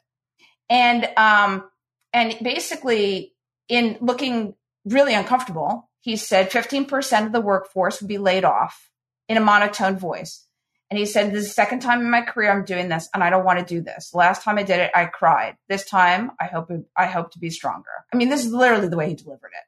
[0.70, 1.70] And um,
[2.14, 3.34] and basically,
[3.68, 4.54] in looking
[4.86, 8.90] really uncomfortable, he said 15% of the workforce would be laid off
[9.30, 10.46] in a monotone voice.
[10.90, 13.24] And he said, This is the second time in my career I'm doing this, and
[13.24, 14.14] I don't want to do this.
[14.14, 15.56] Last time I did it, I cried.
[15.70, 17.90] This time I hope I hope to be stronger.
[18.14, 19.66] I mean, this is literally the way he delivered it.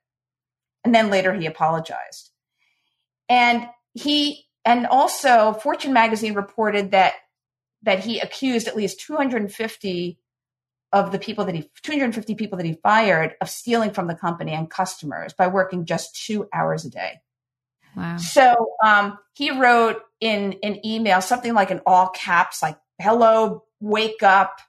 [0.83, 2.31] And then later he apologized.
[3.29, 7.13] And he and also Fortune magazine reported that
[7.83, 10.19] that he accused at least 250
[10.95, 14.53] of the people that he 250 people that he fired of stealing from the company
[14.53, 17.19] and customers by working just two hours a day.
[17.97, 18.15] Wow.
[18.15, 24.23] So um, he wrote in an email something like in all caps, like "Hello, wake
[24.23, 24.59] up,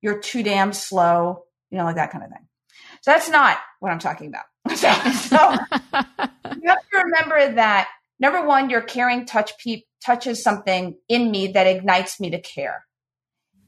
[0.00, 2.48] you're too damn slow," you know, like that kind of thing.
[3.02, 4.44] So that's not what I'm talking about.
[4.74, 5.36] So, so
[6.62, 11.48] you have to remember that number one, your caring touch pe- touches something in me
[11.48, 12.86] that ignites me to care.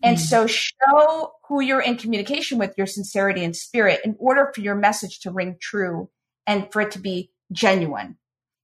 [0.02, 0.20] And mm.
[0.20, 4.74] so show who you're in communication with your sincerity and spirit in order for your
[4.74, 6.10] message to ring true
[6.46, 8.16] and for it to be genuine.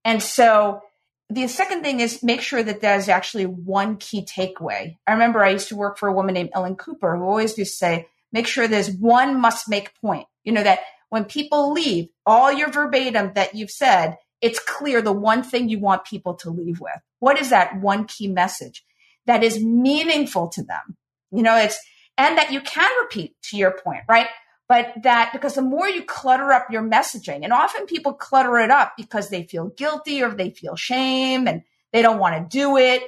[0.05, 0.81] And so
[1.29, 4.97] the second thing is make sure that there's actually one key takeaway.
[5.07, 7.71] I remember I used to work for a woman named Ellen Cooper who always used
[7.71, 10.27] to say, make sure there's one must make point.
[10.43, 15.13] You know, that when people leave, all your verbatim that you've said, it's clear the
[15.13, 16.99] one thing you want people to leave with.
[17.19, 18.83] What is that one key message
[19.25, 20.97] that is meaningful to them?
[21.33, 21.77] You know, it's,
[22.17, 24.27] and that you can repeat to your point, right?
[24.69, 28.71] But that because the more you clutter up your messaging, and often people clutter it
[28.71, 32.77] up because they feel guilty or they feel shame and they don't want to do
[32.77, 33.03] it.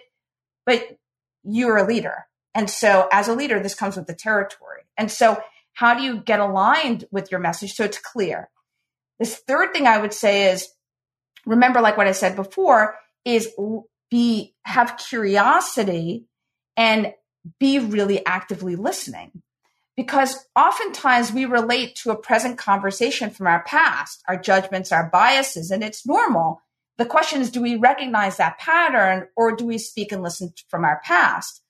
[0.66, 0.98] But
[1.44, 2.26] you're a leader.
[2.54, 4.82] And so as a leader, this comes with the territory.
[4.98, 5.42] And so
[5.74, 8.50] how do you get aligned with your message so it's clear?
[9.20, 10.68] This third thing I would say is
[11.46, 13.50] remember, like what I said before, is
[14.10, 16.26] be have curiosity
[16.78, 17.14] and
[17.60, 19.42] be really actively listening.
[19.96, 25.72] Because oftentimes we relate to a present conversation from our past, our judgments, our biases,
[25.72, 26.62] and it's normal.
[26.98, 30.84] The question is, do we recognize that pattern or do we speak and listen from
[30.84, 31.62] our past?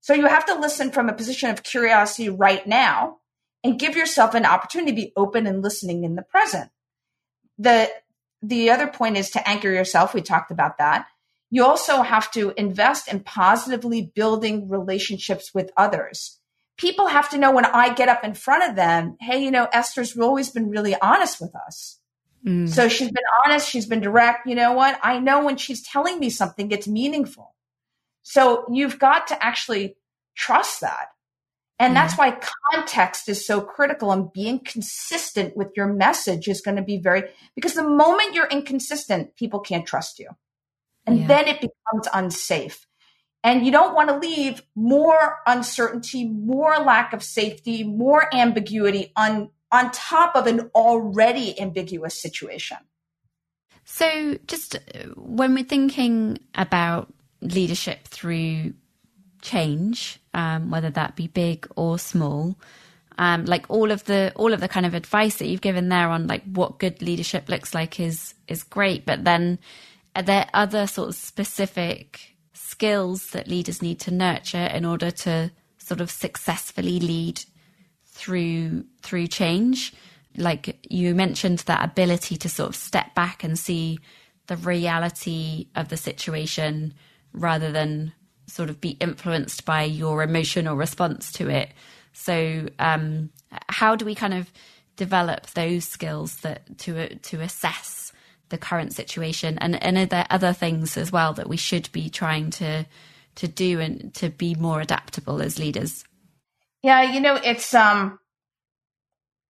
[0.00, 3.18] So you have to listen from a position of curiosity right now
[3.62, 6.70] and give yourself an opportunity to be open and listening in the present.
[7.58, 7.90] The
[8.40, 10.14] the other point is to anchor yourself.
[10.14, 11.06] We talked about that.
[11.50, 16.38] You also have to invest in positively building relationships with others.
[16.76, 19.68] People have to know when I get up in front of them, hey, you know,
[19.72, 21.98] Esther's always been really honest with us.
[22.46, 22.68] Mm.
[22.68, 24.46] So she's been honest, she's been direct.
[24.46, 24.98] You know what?
[25.02, 27.54] I know when she's telling me something, it's meaningful.
[28.22, 29.96] So you've got to actually
[30.36, 31.08] trust that.
[31.80, 32.38] And that's why
[32.74, 37.22] context is so critical and being consistent with your message is going to be very,
[37.54, 40.28] because the moment you're inconsistent, people can't trust you.
[41.08, 41.26] And yeah.
[41.26, 42.86] then it becomes unsafe.
[43.42, 49.50] And you don't want to leave more uncertainty, more lack of safety, more ambiguity on,
[49.72, 52.76] on top of an already ambiguous situation.
[53.84, 54.78] So, just uh,
[55.16, 58.74] when we're thinking about leadership through
[59.40, 62.58] change, um, whether that be big or small.
[63.20, 66.08] Um, like all of the all of the kind of advice that you've given there
[66.08, 69.58] on like what good leadership looks like is is great, but then
[70.14, 75.50] are there other sort of specific skills that leaders need to nurture in order to
[75.78, 77.42] sort of successfully lead
[78.04, 79.94] through through change?
[80.36, 83.98] Like you mentioned that ability to sort of step back and see
[84.46, 86.94] the reality of the situation
[87.32, 88.12] rather than
[88.46, 91.70] sort of be influenced by your emotional response to it.
[92.12, 93.30] So, um,
[93.68, 94.50] how do we kind of
[94.96, 98.07] develop those skills that to to assess
[98.48, 99.58] the current situation?
[99.58, 102.86] And, and are there other things as well that we should be trying to
[103.36, 106.04] to do and to be more adaptable as leaders?
[106.82, 108.18] Yeah, you know, it's um,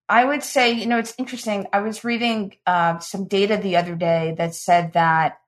[0.09, 1.67] I would say, you know, it's interesting.
[1.73, 5.39] I was reading uh, some data the other day that said that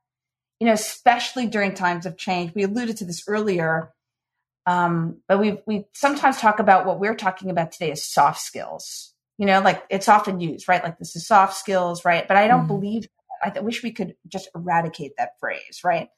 [0.60, 2.54] you know, especially during times of change.
[2.54, 3.92] We alluded to this earlier,
[4.66, 9.14] um, but we we sometimes talk about what we're talking about today as soft skills.
[9.38, 10.84] You know, like it's often used, right?
[10.84, 12.28] Like this is soft skills, right?
[12.28, 13.08] But I don't mm believe.
[13.42, 16.08] I wish we could just eradicate that phrase, right?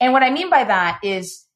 [0.00, 1.46] And what I mean by that is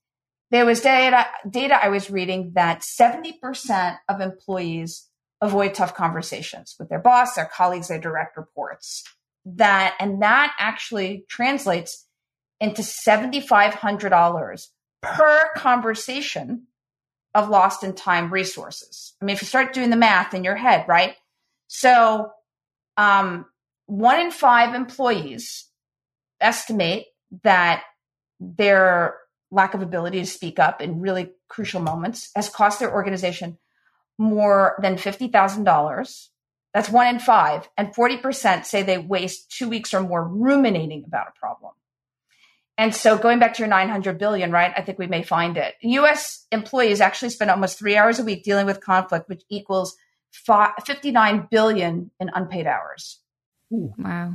[0.50, 5.08] there was data data I was reading that seventy percent of employees
[5.42, 9.02] avoid tough conversations with their boss, their colleagues, their direct reports.
[9.44, 12.06] That and that actually translates
[12.60, 14.66] into $7,500
[15.02, 16.68] per conversation
[17.34, 19.14] of lost in time resources.
[19.20, 21.16] I mean, if you start doing the math in your head, right?
[21.66, 22.30] So,
[22.96, 23.46] um,
[23.92, 25.68] one in five employees
[26.40, 27.08] estimate
[27.42, 27.82] that
[28.40, 29.18] their
[29.50, 33.58] lack of ability to speak up in really crucial moments has cost their organization
[34.16, 36.28] more than $50,000.
[36.72, 37.68] That's one in five.
[37.76, 41.72] And 40% say they waste two weeks or more ruminating about a problem.
[42.78, 44.72] And so going back to your 900 billion, right?
[44.74, 45.74] I think we may find it.
[45.82, 49.94] US employees actually spend almost three hours a week dealing with conflict, which equals
[50.32, 53.18] 59 billion in unpaid hours.
[53.72, 53.92] Ooh.
[53.98, 54.34] Wow.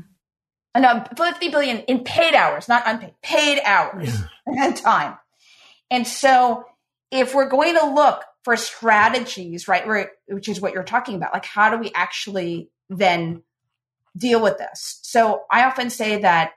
[0.76, 4.16] No, 50 billion in paid hours, not unpaid, paid hours
[4.46, 5.18] and time.
[5.90, 6.66] And so
[7.12, 11.46] if we're going to look for strategies, right, which is what you're talking about, like
[11.46, 13.44] how do we actually then
[14.16, 15.00] deal with this?
[15.02, 16.52] So I often say that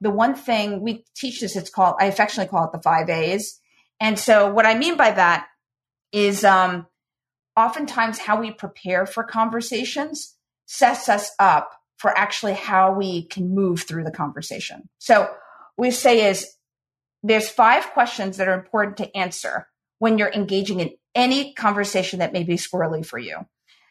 [0.00, 3.60] the one thing we teach this, it's called, I affectionately call it the five A's.
[4.00, 5.46] And so what I mean by that
[6.12, 6.86] is um,
[7.56, 10.34] oftentimes how we prepare for conversations
[10.66, 14.88] sets us up for actually how we can move through the conversation.
[14.98, 15.28] So
[15.76, 16.56] we say is
[17.22, 22.32] there's five questions that are important to answer when you're engaging in any conversation that
[22.32, 23.36] may be squirrely for you.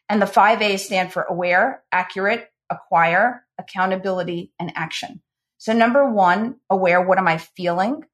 [0.09, 5.21] And the five A's stand for aware, accurate, acquire, accountability, and action.
[5.59, 8.05] So number one, aware, what am I feeling?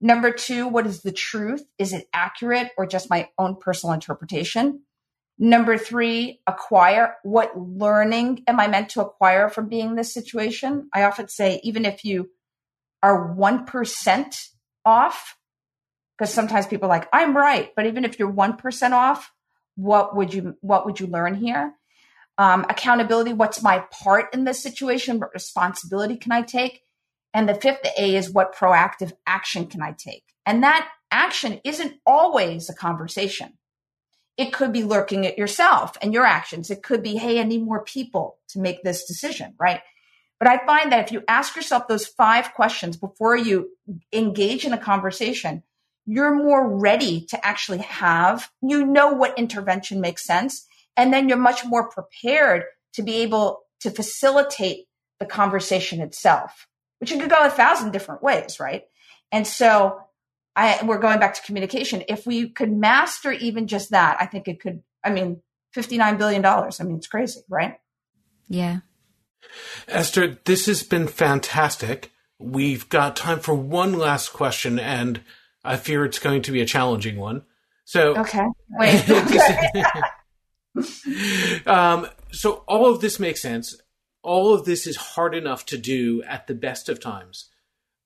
[0.00, 1.62] Number two, what is the truth?
[1.78, 4.80] Is it accurate or just my own personal interpretation?
[5.38, 7.16] Number three, acquire.
[7.22, 10.88] What learning am I meant to acquire from being in this situation?
[10.94, 12.30] I often say, even if you
[13.02, 14.48] are 1%
[14.84, 15.36] off,
[16.16, 17.70] because sometimes people are like, I'm right.
[17.76, 19.30] But even if you're 1% off,
[19.74, 21.74] what would you, what would you learn here?
[22.38, 23.34] Um, accountability.
[23.34, 25.20] What's my part in this situation?
[25.20, 26.80] What responsibility can I take?
[27.34, 30.24] And the fifth A is what proactive action can I take?
[30.46, 33.58] And that action isn't always a conversation.
[34.36, 36.70] It could be lurking at yourself and your actions.
[36.70, 39.80] It could be, hey, I need more people to make this decision, right?
[40.38, 43.70] But I find that if you ask yourself those five questions before you
[44.12, 45.62] engage in a conversation,
[46.04, 50.66] you're more ready to actually have, you know what intervention makes sense.
[50.96, 52.64] And then you're much more prepared
[52.94, 54.86] to be able to facilitate
[55.18, 56.68] the conversation itself,
[56.98, 58.84] which could go a thousand different ways, right?
[59.32, 60.00] And so
[60.56, 62.02] I, we're going back to communication.
[62.08, 65.42] If we could master even just that, I think it could, I mean,
[65.76, 66.44] $59 billion.
[66.44, 67.78] I mean, it's crazy, right?
[68.48, 68.78] Yeah.
[69.86, 72.10] Esther, this has been fantastic.
[72.38, 75.20] We've got time for one last question, and
[75.62, 77.42] I fear it's going to be a challenging one.
[77.84, 78.46] So, okay.
[78.70, 79.08] Wait.
[81.66, 83.76] um, so, all of this makes sense.
[84.22, 87.50] All of this is hard enough to do at the best of times.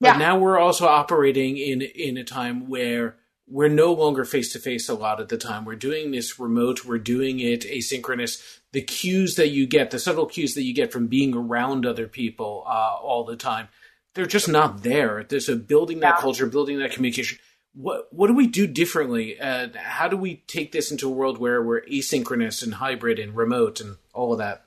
[0.01, 0.17] But yeah.
[0.17, 4.89] now we're also operating in in a time where we're no longer face to face
[4.89, 5.63] a lot of the time.
[5.63, 6.85] We're doing this remote.
[6.85, 8.59] We're doing it asynchronous.
[8.71, 12.07] The cues that you get, the subtle cues that you get from being around other
[12.07, 13.67] people uh, all the time,
[14.15, 15.23] they're just not there.
[15.23, 16.21] There's a building that yeah.
[16.21, 17.37] culture, building that communication.
[17.75, 19.39] What what do we do differently?
[19.39, 23.35] Uh, how do we take this into a world where we're asynchronous and hybrid and
[23.35, 24.65] remote and all of that?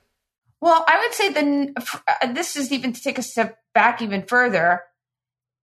[0.61, 4.23] Well, I would say then uh, this is even to take a step back even
[4.23, 4.83] further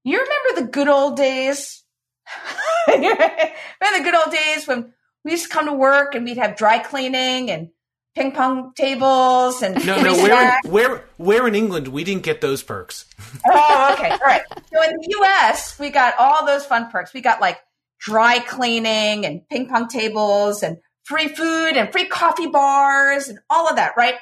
[0.05, 1.85] you remember the good old days?
[2.89, 4.93] remember the good old days when
[5.25, 7.69] we used to come to work and we'd have dry cleaning and
[8.15, 10.15] ping pong tables and no, no.
[10.15, 13.07] Where in, where where in England we didn't get those perks?
[13.47, 14.43] oh, okay, all right.
[14.73, 15.79] So in the U.S.
[15.79, 17.15] we got all those fun perks.
[17.15, 17.59] We got like
[18.01, 23.69] dry cleaning and ping pong tables and free food and free coffee bars and all
[23.69, 24.17] of that, right?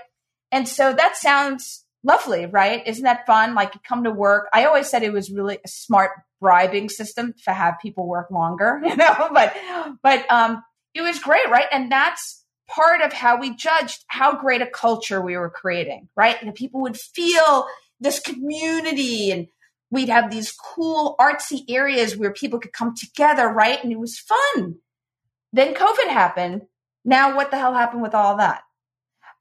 [0.53, 2.87] And so that sounds lovely, right?
[2.87, 3.55] Isn't that fun?
[3.55, 4.49] Like you come to work.
[4.53, 8.81] I always said it was really a smart bribing system to have people work longer,
[8.85, 9.55] you know, but,
[10.03, 10.63] but, um,
[10.95, 11.67] it was great, right?
[11.71, 16.41] And that's part of how we judged how great a culture we were creating, right?
[16.41, 17.67] And people would feel
[18.01, 19.49] this community and
[19.91, 23.83] we'd have these cool artsy areas where people could come together, right?
[23.83, 24.77] And it was fun.
[25.53, 26.63] Then COVID happened.
[27.05, 28.63] Now what the hell happened with all that?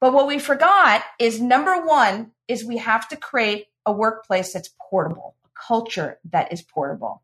[0.00, 4.70] But what we forgot is number one is we have to create a workplace that's
[4.90, 7.22] portable, a culture that is portable.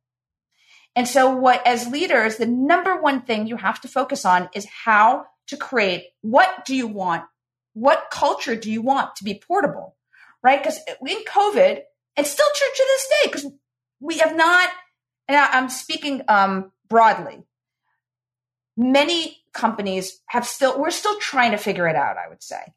[0.94, 4.66] And so what as leaders, the number one thing you have to focus on is
[4.66, 7.24] how to create what do you want?
[7.74, 9.96] What culture do you want to be portable?
[10.42, 10.62] Right?
[10.62, 11.80] Because in COVID,
[12.16, 13.52] it's still true to this day because
[14.00, 14.70] we have not,
[15.28, 17.42] and I'm speaking um, broadly,
[18.76, 22.72] many companies have still, we're still trying to figure it out, I would say.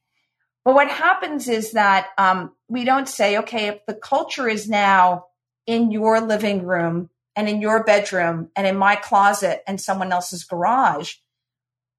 [0.66, 5.26] But what happens is that um, we don't say, okay, if the culture is now
[5.66, 10.44] in your living room and in your bedroom and in my closet and someone else's
[10.44, 11.14] garage,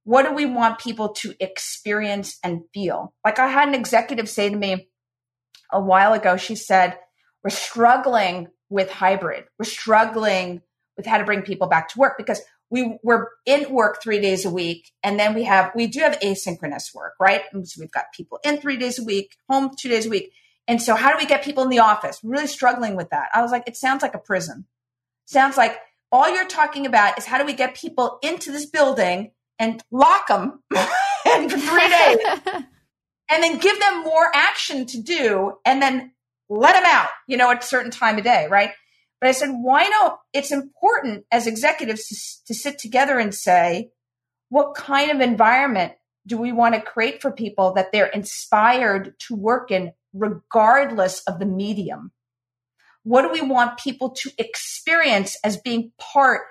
[0.05, 3.15] what do we want people to experience and feel?
[3.25, 4.89] Like I had an executive say to me
[5.73, 6.99] a while ago, she said,
[7.43, 9.45] we're struggling with hybrid.
[9.59, 10.63] We're struggling
[10.97, 12.41] with how to bring people back to work because
[12.71, 16.19] we we're in work three days a week, and then we have we do have
[16.21, 17.43] asynchronous work, right?
[17.65, 20.33] So we've got people in three days a week, home two days a week.
[20.69, 22.21] And so how do we get people in the office?
[22.23, 23.29] Really struggling with that.
[23.35, 24.67] I was like, it sounds like a prison.
[25.25, 25.77] Sounds like
[26.13, 30.29] all you're talking about is how do we get people into this building and lock
[30.29, 30.63] them
[31.27, 32.19] and for three days
[33.31, 36.13] and then give them more action to do and then
[36.49, 38.73] let them out, you know, at a certain time of day, right?
[39.21, 40.21] But I said, why not?
[40.33, 43.91] It's important as executives to, to sit together and say,
[44.49, 45.93] what kind of environment
[46.27, 51.39] do we want to create for people that they're inspired to work in regardless of
[51.39, 52.13] the medium?
[53.03, 56.43] What do we want people to experience as being part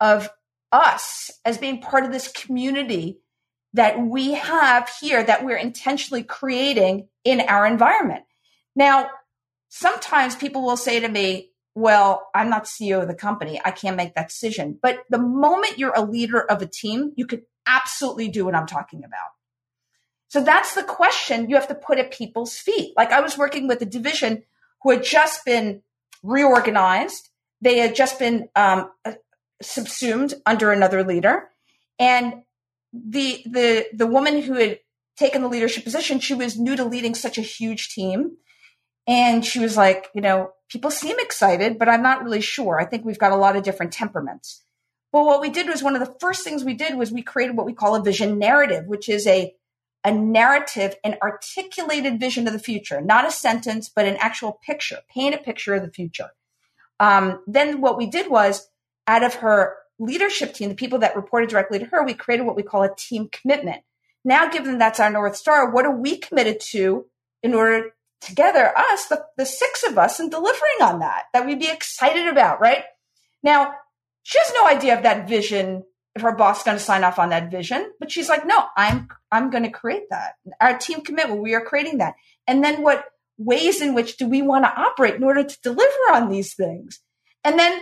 [0.00, 0.30] of
[0.72, 3.20] us, as being part of this community
[3.74, 8.24] that we have here that we're intentionally creating in our environment?
[8.74, 9.10] Now,
[9.68, 13.60] sometimes people will say to me, well, I'm not CEO of the company.
[13.64, 14.78] I can't make that decision.
[14.80, 18.66] But the moment you're a leader of a team, you can absolutely do what I'm
[18.66, 19.30] talking about.
[20.28, 22.94] So that's the question you have to put at people's feet.
[22.96, 24.44] Like I was working with a division
[24.82, 25.82] who had just been
[26.22, 27.28] reorganized.
[27.60, 28.90] They had just been um,
[29.60, 31.50] subsumed under another leader,
[31.98, 32.42] and
[32.92, 34.80] the the the woman who had
[35.16, 38.36] taken the leadership position, she was new to leading such a huge team,
[39.06, 42.80] and she was like, you know, people seem excited, but I'm not really sure.
[42.80, 44.62] I think we've got a lot of different temperaments.
[45.12, 47.56] But what we did was one of the first things we did was we created
[47.56, 49.54] what we call a vision narrative, which is a
[50.04, 54.98] a narrative, an articulated vision of the future, not a sentence, but an actual picture,
[55.08, 56.30] paint a picture of the future.
[56.98, 58.68] Um, then what we did was
[59.06, 62.56] out of her leadership team, the people that reported directly to her, we created what
[62.56, 63.82] we call a team commitment.
[64.24, 67.06] Now, given that's our North Star, what are we committed to
[67.42, 67.90] in order
[68.22, 72.28] together, us, the, the six of us, and delivering on that, that we'd be excited
[72.28, 72.84] about, right?
[73.42, 73.74] Now,
[74.22, 77.18] she has no idea of that vision if her boss is going to sign off
[77.18, 80.34] on that vision but she's like no i'm i'm going to create that.
[80.60, 82.14] Our team commitment we are creating that.
[82.46, 83.04] And then what
[83.38, 87.00] ways in which do we want to operate in order to deliver on these things?
[87.44, 87.80] And then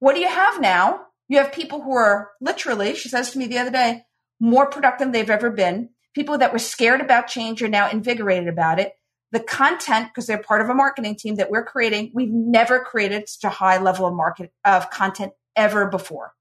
[0.00, 1.02] what do you have now?
[1.28, 4.04] You have people who are literally she says to me the other day
[4.40, 5.90] more productive than they've ever been.
[6.14, 8.92] People that were scared about change are now invigorated about it
[9.32, 13.28] the content because they're part of a marketing team that we're creating we've never created
[13.28, 16.32] such a high level of market of content ever before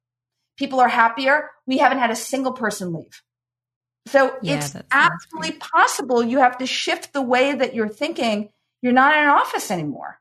[0.58, 1.52] people are happier.
[1.66, 3.22] We haven't had a single person leave.
[4.08, 8.50] So yeah, it's absolutely possible you have to shift the way that you're thinking.
[8.82, 10.20] You're not in an office anymore.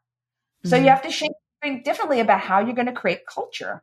[0.64, 0.84] So mm-hmm.
[0.84, 3.82] you have to think differently about how you're going to create culture.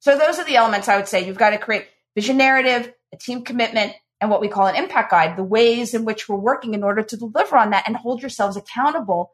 [0.00, 1.26] So those are the elements I would say.
[1.26, 5.10] You've got to create vision narrative, a team commitment, and what we call an impact
[5.10, 8.20] guide, the ways in which we're working in order to deliver on that and hold
[8.20, 9.32] yourselves accountable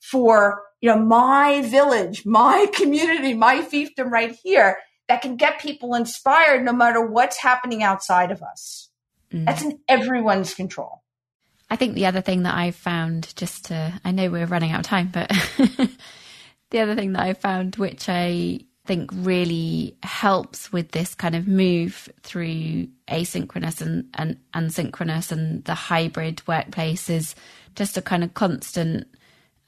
[0.00, 4.78] for, you know, my village, my community, my fiefdom right here
[5.08, 8.90] that can get people inspired no matter what's happening outside of us.
[9.32, 9.46] Mm.
[9.46, 11.02] That's in everyone's control.
[11.70, 14.80] I think the other thing that I've found, just to, I know we're running out
[14.80, 15.28] of time, but
[16.70, 21.46] the other thing that I found, which I think really helps with this kind of
[21.46, 27.34] move through asynchronous and, and, and synchronous and the hybrid workplace is
[27.74, 29.06] just a kind of constant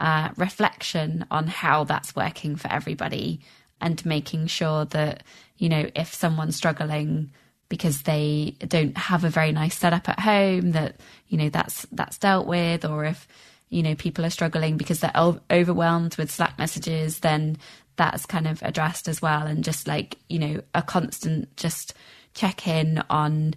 [0.01, 3.41] uh, reflection on how that's working for everybody
[3.81, 5.23] and making sure that,
[5.57, 7.31] you know, if someone's struggling
[7.69, 10.97] because they don't have a very nice setup at home, that,
[11.29, 13.29] you know, that's, that's dealt with, or if,
[13.69, 17.59] you know, people are struggling because they're overwhelmed with Slack messages, then
[17.99, 19.47] that's kind of addressed as well.
[19.47, 21.93] And just like, you know, a constant just
[22.33, 23.55] check in on,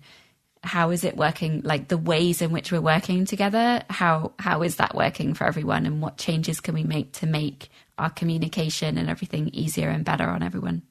[0.64, 4.76] how is it working like the ways in which we're working together how how is
[4.76, 7.72] that working for everyone and what changes can we make to make
[8.02, 10.82] our communication and everything easier and better on everyone.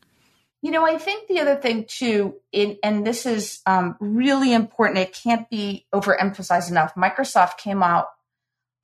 [0.63, 4.99] You know, I think the other thing too, in, and this is um, really important,
[4.99, 6.95] it can't be overemphasized enough.
[6.95, 8.07] Microsoft came out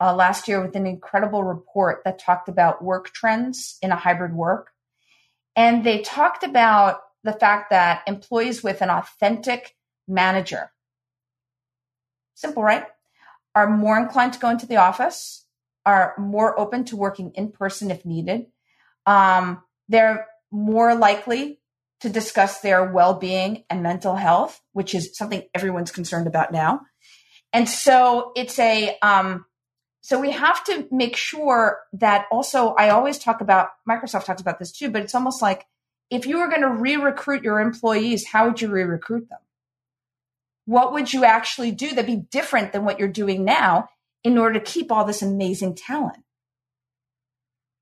[0.00, 4.34] uh, last year with an incredible report that talked about work trends in a hybrid
[4.34, 4.70] work.
[5.54, 9.74] And they talked about the fact that employees with an authentic
[10.06, 10.70] manager,
[12.34, 12.84] simple, right,
[13.54, 15.46] are more inclined to go into the office
[15.86, 18.46] are more open to working in person if needed.
[19.06, 21.60] Um, they're more likely
[22.00, 26.82] to discuss their well being and mental health, which is something everyone's concerned about now.
[27.52, 29.46] And so it's a, um,
[30.06, 34.58] so we have to make sure that also, I always talk about, Microsoft talks about
[34.58, 35.66] this too, but it's almost like
[36.10, 39.40] if you were going to re recruit your employees, how would you re recruit them?
[40.64, 43.88] What would you actually do that'd be different than what you're doing now?
[44.26, 46.18] in order to keep all this amazing talent.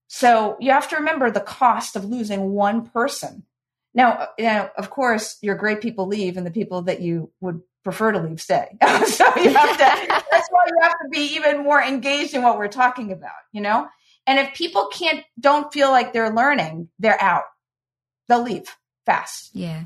[0.09, 3.45] So you have to remember the cost of losing one person.
[3.95, 7.31] Now, uh, you know, of course, your great people leave, and the people that you
[7.41, 8.77] would prefer to leave stay.
[9.07, 10.23] so you have to.
[10.31, 13.33] that's why you have to be even more engaged in what we're talking about.
[13.53, 13.87] You know,
[14.27, 17.45] and if people can't, don't feel like they're learning, they're out.
[18.29, 18.75] They'll leave
[19.05, 19.51] fast.
[19.53, 19.85] Yeah.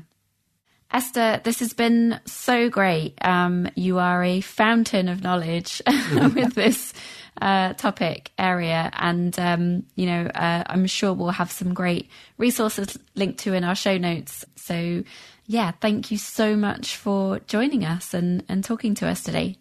[0.91, 3.13] Esther, this has been so great.
[3.21, 5.83] Um, you are a fountain of knowledge
[6.13, 6.93] with this
[7.41, 12.97] uh, topic area, and um, you know, uh, I'm sure we'll have some great resources
[13.15, 14.45] linked to in our show notes.
[14.55, 15.03] So,
[15.45, 19.57] yeah, thank you so much for joining us and, and talking to us today.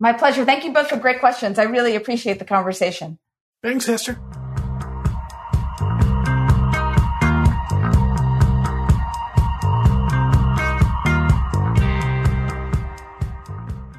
[0.00, 0.44] My pleasure.
[0.44, 1.58] Thank you both for great questions.
[1.58, 3.18] I really appreciate the conversation.
[3.62, 4.18] Thanks, Esther.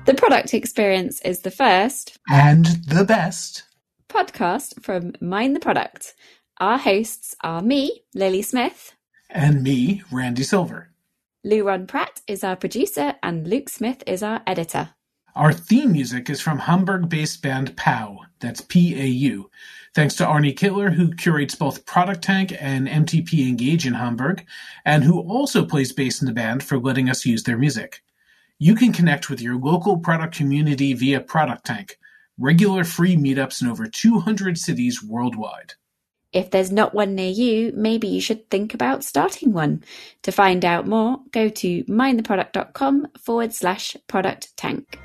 [0.10, 3.66] The product experience is the first and the best
[4.07, 6.16] podcast from Mind the Product.
[6.57, 8.95] Our hosts are me, Lily Smith,
[9.30, 10.89] and me, Randy Silver.
[11.45, 14.89] Louron Pratt is our producer, and Luke Smith is our editor.
[15.36, 19.51] Our theme music is from Hamburg based band PAU, that's P A U.
[19.93, 24.43] Thanks to Arne Kittler, who curates both Product Tank and MTP Engage in Hamburg,
[24.84, 28.01] and who also plays bass in the band for letting us use their music.
[28.62, 31.97] You can connect with your local product community via Product Tank,
[32.38, 35.76] regular free meetups in over 200 cities worldwide.
[36.34, 39.82] If there's not one near you, maybe you should think about starting one.
[40.24, 44.99] To find out more, go to mindtheproduct.com forward slash product tank.